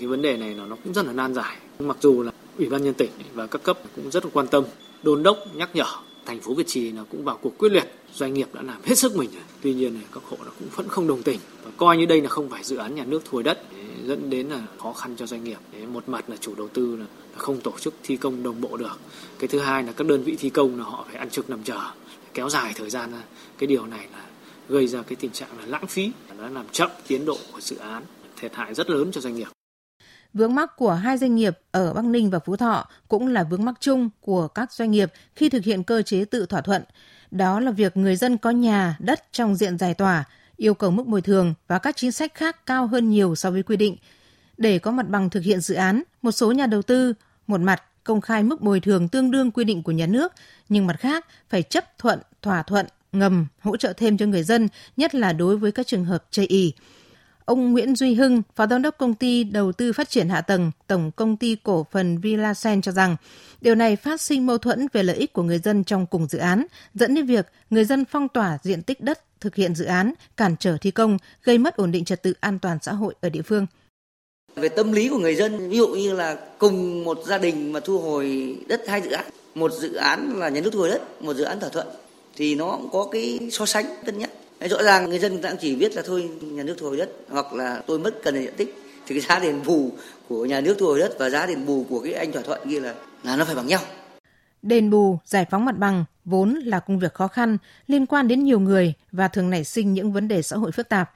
Cái 0.00 0.06
vấn 0.06 0.22
đề 0.22 0.36
này 0.36 0.54
nó 0.54 0.76
cũng 0.84 0.94
rất 0.94 1.06
là 1.06 1.12
nan 1.12 1.34
giải. 1.34 1.56
Mặc 1.78 1.96
dù 2.00 2.22
là 2.22 2.32
Ủy 2.58 2.68
ban 2.68 2.84
nhân 2.84 2.94
tỉnh 2.94 3.10
và 3.34 3.46
các 3.46 3.62
cấp 3.62 3.78
cũng 3.96 4.10
rất 4.10 4.24
là 4.24 4.30
quan 4.34 4.46
tâm, 4.46 4.64
đôn 5.02 5.22
đốc, 5.22 5.38
nhắc 5.54 5.70
nhở. 5.74 5.84
Thành 6.26 6.40
phố 6.40 6.54
Việt 6.54 6.66
Trì 6.66 6.92
nó 6.92 7.04
cũng 7.10 7.24
vào 7.24 7.38
cuộc 7.42 7.58
quyết 7.58 7.72
liệt. 7.72 7.94
Doanh 8.14 8.34
nghiệp 8.34 8.48
đã 8.52 8.62
làm 8.62 8.82
hết 8.84 8.98
sức 8.98 9.16
mình. 9.16 9.30
rồi. 9.32 9.42
Tuy 9.62 9.74
nhiên 9.74 10.00
các 10.14 10.22
hộ 10.24 10.36
cũng 10.58 10.68
vẫn 10.76 10.88
không 10.88 11.06
đồng 11.06 11.22
tình 11.22 11.40
và 11.64 11.70
coi 11.76 11.96
như 11.96 12.06
đây 12.06 12.20
là 12.20 12.28
không 12.28 12.50
phải 12.50 12.64
dự 12.64 12.76
án 12.76 12.94
nhà 12.94 13.04
nước 13.04 13.22
thu 13.30 13.42
đất 13.42 13.62
dẫn 14.04 14.30
đến 14.30 14.48
là 14.48 14.62
khó 14.78 14.92
khăn 14.92 15.16
cho 15.16 15.26
doanh 15.26 15.44
nghiệp. 15.44 15.58
Một 15.92 16.08
mặt 16.08 16.30
là 16.30 16.36
chủ 16.40 16.54
đầu 16.54 16.68
tư 16.68 16.96
là 16.96 17.06
không 17.36 17.60
tổ 17.60 17.72
chức 17.80 17.94
thi 18.02 18.16
công 18.16 18.42
đồng 18.42 18.60
bộ 18.60 18.76
được. 18.76 18.98
Cái 19.38 19.48
thứ 19.48 19.58
hai 19.58 19.82
là 19.82 19.92
các 19.92 20.06
đơn 20.06 20.22
vị 20.22 20.36
thi 20.38 20.50
công 20.50 20.78
là 20.78 20.84
họ 20.84 21.04
phải 21.06 21.16
ăn 21.16 21.30
trực 21.30 21.50
nằm 21.50 21.62
chờ, 21.62 21.78
kéo 22.34 22.48
dài 22.48 22.72
thời 22.76 22.90
gian 22.90 23.12
ra. 23.12 23.22
Cái 23.58 23.66
điều 23.66 23.86
này 23.86 24.06
là 24.12 24.24
gây 24.68 24.86
ra 24.86 25.02
cái 25.02 25.16
tình 25.16 25.30
trạng 25.30 25.58
là 25.58 25.66
lãng 25.66 25.86
phí, 25.86 26.10
nó 26.38 26.48
làm 26.48 26.66
chậm 26.72 26.90
tiến 27.06 27.24
độ 27.24 27.38
của 27.52 27.60
dự 27.60 27.76
án, 27.76 28.02
thiệt 28.36 28.54
hại 28.54 28.74
rất 28.74 28.90
lớn 28.90 29.10
cho 29.12 29.20
doanh 29.20 29.36
nghiệp. 29.36 29.48
Vướng 30.34 30.54
mắc 30.54 30.76
của 30.76 30.92
hai 30.92 31.18
doanh 31.18 31.34
nghiệp 31.34 31.58
ở 31.70 31.92
Bắc 31.92 32.04
Ninh 32.04 32.30
và 32.30 32.38
Phú 32.38 32.56
Thọ 32.56 32.88
cũng 33.08 33.26
là 33.26 33.44
vướng 33.44 33.64
mắc 33.64 33.74
chung 33.80 34.10
của 34.20 34.48
các 34.48 34.72
doanh 34.72 34.90
nghiệp 34.90 35.12
khi 35.34 35.48
thực 35.48 35.64
hiện 35.64 35.82
cơ 35.82 36.02
chế 36.02 36.24
tự 36.24 36.46
thỏa 36.46 36.60
thuận. 36.60 36.82
Đó 37.30 37.60
là 37.60 37.70
việc 37.70 37.96
người 37.96 38.16
dân 38.16 38.38
có 38.38 38.50
nhà, 38.50 38.96
đất 38.98 39.32
trong 39.32 39.54
diện 39.54 39.78
giải 39.78 39.94
tỏa, 39.94 40.24
yêu 40.56 40.74
cầu 40.74 40.90
mức 40.90 41.06
bồi 41.06 41.22
thường 41.22 41.54
và 41.68 41.78
các 41.78 41.96
chính 41.96 42.12
sách 42.12 42.34
khác 42.34 42.66
cao 42.66 42.86
hơn 42.86 43.10
nhiều 43.10 43.34
so 43.34 43.50
với 43.50 43.62
quy 43.62 43.76
định. 43.76 43.96
Để 44.56 44.78
có 44.78 44.90
mặt 44.90 45.08
bằng 45.08 45.30
thực 45.30 45.42
hiện 45.42 45.60
dự 45.60 45.74
án, 45.74 46.02
một 46.22 46.32
số 46.32 46.52
nhà 46.52 46.66
đầu 46.66 46.82
tư 46.82 47.14
một 47.46 47.60
mặt 47.60 47.82
công 48.04 48.20
khai 48.20 48.42
mức 48.42 48.60
bồi 48.60 48.80
thường 48.80 49.08
tương 49.08 49.30
đương 49.30 49.50
quy 49.50 49.64
định 49.64 49.82
của 49.82 49.92
nhà 49.92 50.06
nước, 50.06 50.32
nhưng 50.68 50.86
mặt 50.86 50.96
khác 51.00 51.26
phải 51.48 51.62
chấp 51.62 51.98
thuận 51.98 52.18
thỏa 52.42 52.62
thuận 52.62 52.86
ngầm 53.12 53.46
hỗ 53.60 53.76
trợ 53.76 53.92
thêm 53.92 54.16
cho 54.16 54.26
người 54.26 54.42
dân, 54.42 54.68
nhất 54.96 55.14
là 55.14 55.32
đối 55.32 55.56
với 55.56 55.72
các 55.72 55.86
trường 55.86 56.04
hợp 56.04 56.24
chây 56.30 56.46
ì. 56.46 56.72
Ông 57.50 57.72
Nguyễn 57.72 57.96
Duy 57.96 58.14
Hưng, 58.14 58.42
Phó 58.56 58.66
Giám 58.66 58.82
đốc 58.82 58.98
Công 58.98 59.14
ty 59.14 59.44
Đầu 59.44 59.72
tư 59.72 59.92
Phát 59.92 60.10
triển 60.10 60.28
Hạ 60.28 60.40
tầng, 60.40 60.70
Tổng 60.86 61.10
Công 61.16 61.36
ty 61.36 61.56
Cổ 61.62 61.86
phần 61.90 62.18
Villasen 62.18 62.82
cho 62.82 62.92
rằng, 62.92 63.16
điều 63.60 63.74
này 63.74 63.96
phát 63.96 64.20
sinh 64.20 64.46
mâu 64.46 64.58
thuẫn 64.58 64.86
về 64.92 65.02
lợi 65.02 65.16
ích 65.16 65.32
của 65.32 65.42
người 65.42 65.58
dân 65.58 65.84
trong 65.84 66.06
cùng 66.06 66.26
dự 66.26 66.38
án, 66.38 66.66
dẫn 66.94 67.14
đến 67.14 67.26
việc 67.26 67.46
người 67.70 67.84
dân 67.84 68.04
phong 68.04 68.28
tỏa 68.28 68.58
diện 68.62 68.82
tích 68.82 69.00
đất 69.00 69.40
thực 69.40 69.54
hiện 69.54 69.74
dự 69.74 69.84
án, 69.84 70.12
cản 70.36 70.56
trở 70.60 70.76
thi 70.80 70.90
công, 70.90 71.18
gây 71.44 71.58
mất 71.58 71.76
ổn 71.76 71.92
định 71.92 72.04
trật 72.04 72.22
tự 72.22 72.34
an 72.40 72.58
toàn 72.58 72.78
xã 72.82 72.92
hội 72.92 73.14
ở 73.20 73.28
địa 73.28 73.42
phương. 73.42 73.66
Về 74.56 74.68
tâm 74.68 74.92
lý 74.92 75.08
của 75.08 75.18
người 75.18 75.34
dân, 75.34 75.70
ví 75.70 75.76
dụ 75.76 75.88
như 75.88 76.12
là 76.14 76.36
cùng 76.58 77.04
một 77.04 77.18
gia 77.26 77.38
đình 77.38 77.72
mà 77.72 77.80
thu 77.80 77.98
hồi 77.98 78.56
đất 78.68 78.82
hai 78.88 79.00
dự 79.00 79.10
án, 79.10 79.26
một 79.54 79.72
dự 79.72 79.94
án 79.94 80.38
là 80.38 80.48
nhà 80.48 80.60
nước 80.60 80.70
thu 80.72 80.78
hồi 80.78 80.88
đất, 80.88 81.22
một 81.22 81.34
dự 81.34 81.44
án 81.44 81.60
thỏa 81.60 81.68
thuận, 81.68 81.86
thì 82.36 82.54
nó 82.54 82.76
cũng 82.76 82.90
có 82.92 83.08
cái 83.12 83.38
so 83.52 83.66
sánh 83.66 83.86
cân 84.04 84.18
nhắc 84.18 84.30
rõ 84.68 84.82
ràng 84.82 85.10
người 85.10 85.18
dân 85.18 85.42
cũng 85.42 85.56
chỉ 85.60 85.76
biết 85.76 85.96
là 85.96 86.02
thôi 86.06 86.30
nhà 86.40 86.62
nước 86.62 86.74
thu 86.78 86.86
hồi 86.86 86.96
đất 86.96 87.10
hoặc 87.28 87.52
là 87.52 87.82
tôi 87.86 87.98
mất 87.98 88.14
cần 88.22 88.34
diện 88.34 88.54
tích 88.56 88.74
thì 89.06 89.14
cái 89.14 89.20
giá 89.20 89.38
đền 89.38 89.60
bù 89.66 89.92
của 90.28 90.44
nhà 90.44 90.60
nước 90.60 90.76
thu 90.78 90.86
hồi 90.86 90.98
đất 90.98 91.12
và 91.18 91.30
giá 91.30 91.46
đền 91.46 91.66
bù 91.66 91.86
của 91.88 92.00
cái 92.00 92.12
anh 92.12 92.32
thỏa 92.32 92.42
thuận 92.42 92.70
kia 92.70 92.80
là 92.80 92.94
là 93.22 93.36
nó 93.36 93.44
phải 93.44 93.54
bằng 93.54 93.66
nhau. 93.66 93.80
Đền 94.62 94.90
bù, 94.90 95.18
giải 95.24 95.46
phóng 95.50 95.64
mặt 95.64 95.78
bằng 95.78 96.04
vốn 96.24 96.54
là 96.54 96.80
công 96.80 96.98
việc 96.98 97.14
khó 97.14 97.28
khăn 97.28 97.58
liên 97.86 98.06
quan 98.06 98.28
đến 98.28 98.44
nhiều 98.44 98.60
người 98.60 98.94
và 99.12 99.28
thường 99.28 99.50
nảy 99.50 99.64
sinh 99.64 99.92
những 99.92 100.12
vấn 100.12 100.28
đề 100.28 100.42
xã 100.42 100.56
hội 100.56 100.72
phức 100.72 100.88
tạp. 100.88 101.12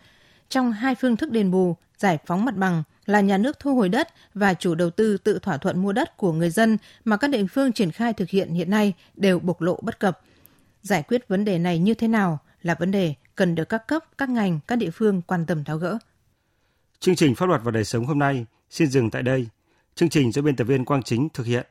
Trong 0.48 0.72
hai 0.72 0.94
phương 0.94 1.16
thức 1.16 1.30
đền 1.30 1.50
bù, 1.50 1.76
giải 1.98 2.18
phóng 2.26 2.44
mặt 2.44 2.56
bằng 2.56 2.82
là 3.06 3.20
nhà 3.20 3.38
nước 3.38 3.58
thu 3.58 3.74
hồi 3.74 3.88
đất 3.88 4.08
và 4.34 4.54
chủ 4.54 4.74
đầu 4.74 4.90
tư 4.90 5.16
tự 5.16 5.38
thỏa 5.38 5.56
thuận 5.56 5.82
mua 5.82 5.92
đất 5.92 6.16
của 6.16 6.32
người 6.32 6.50
dân 6.50 6.78
mà 7.04 7.16
các 7.16 7.30
địa 7.30 7.44
phương 7.50 7.72
triển 7.72 7.90
khai 7.90 8.12
thực 8.12 8.30
hiện 8.30 8.54
hiện 8.54 8.70
nay 8.70 8.92
đều 9.14 9.38
bộc 9.38 9.60
lộ 9.60 9.78
bất 9.82 10.00
cập. 10.00 10.20
Giải 10.82 11.02
quyết 11.02 11.28
vấn 11.28 11.44
đề 11.44 11.58
này 11.58 11.78
như 11.78 11.94
thế 11.94 12.08
nào 12.08 12.38
là 12.62 12.76
vấn 12.78 12.90
đề 12.90 13.14
cần 13.36 13.54
được 13.54 13.68
các 13.68 13.88
cấp, 13.88 14.04
các 14.18 14.28
ngành, 14.28 14.60
các 14.66 14.76
địa 14.76 14.90
phương 14.90 15.22
quan 15.22 15.46
tâm 15.46 15.64
tháo 15.64 15.78
gỡ. 15.78 15.98
Chương 16.98 17.16
trình 17.16 17.34
Pháp 17.34 17.46
luật 17.46 17.60
và 17.64 17.70
đời 17.70 17.84
sống 17.84 18.06
hôm 18.06 18.18
nay 18.18 18.46
xin 18.70 18.88
dừng 18.88 19.10
tại 19.10 19.22
đây. 19.22 19.48
Chương 19.94 20.08
trình 20.08 20.32
do 20.32 20.42
biên 20.42 20.56
tập 20.56 20.64
viên 20.64 20.84
Quang 20.84 21.02
Chính 21.02 21.28
thực 21.34 21.46
hiện. 21.46 21.66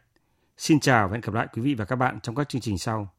Xin 0.57 0.79
chào 0.79 1.07
và 1.07 1.13
hẹn 1.13 1.21
gặp 1.21 1.33
lại 1.33 1.47
quý 1.53 1.61
vị 1.61 1.73
và 1.75 1.85
các 1.85 1.95
bạn 1.95 2.19
trong 2.23 2.35
các 2.35 2.49
chương 2.49 2.61
trình 2.61 2.77
sau. 2.77 3.13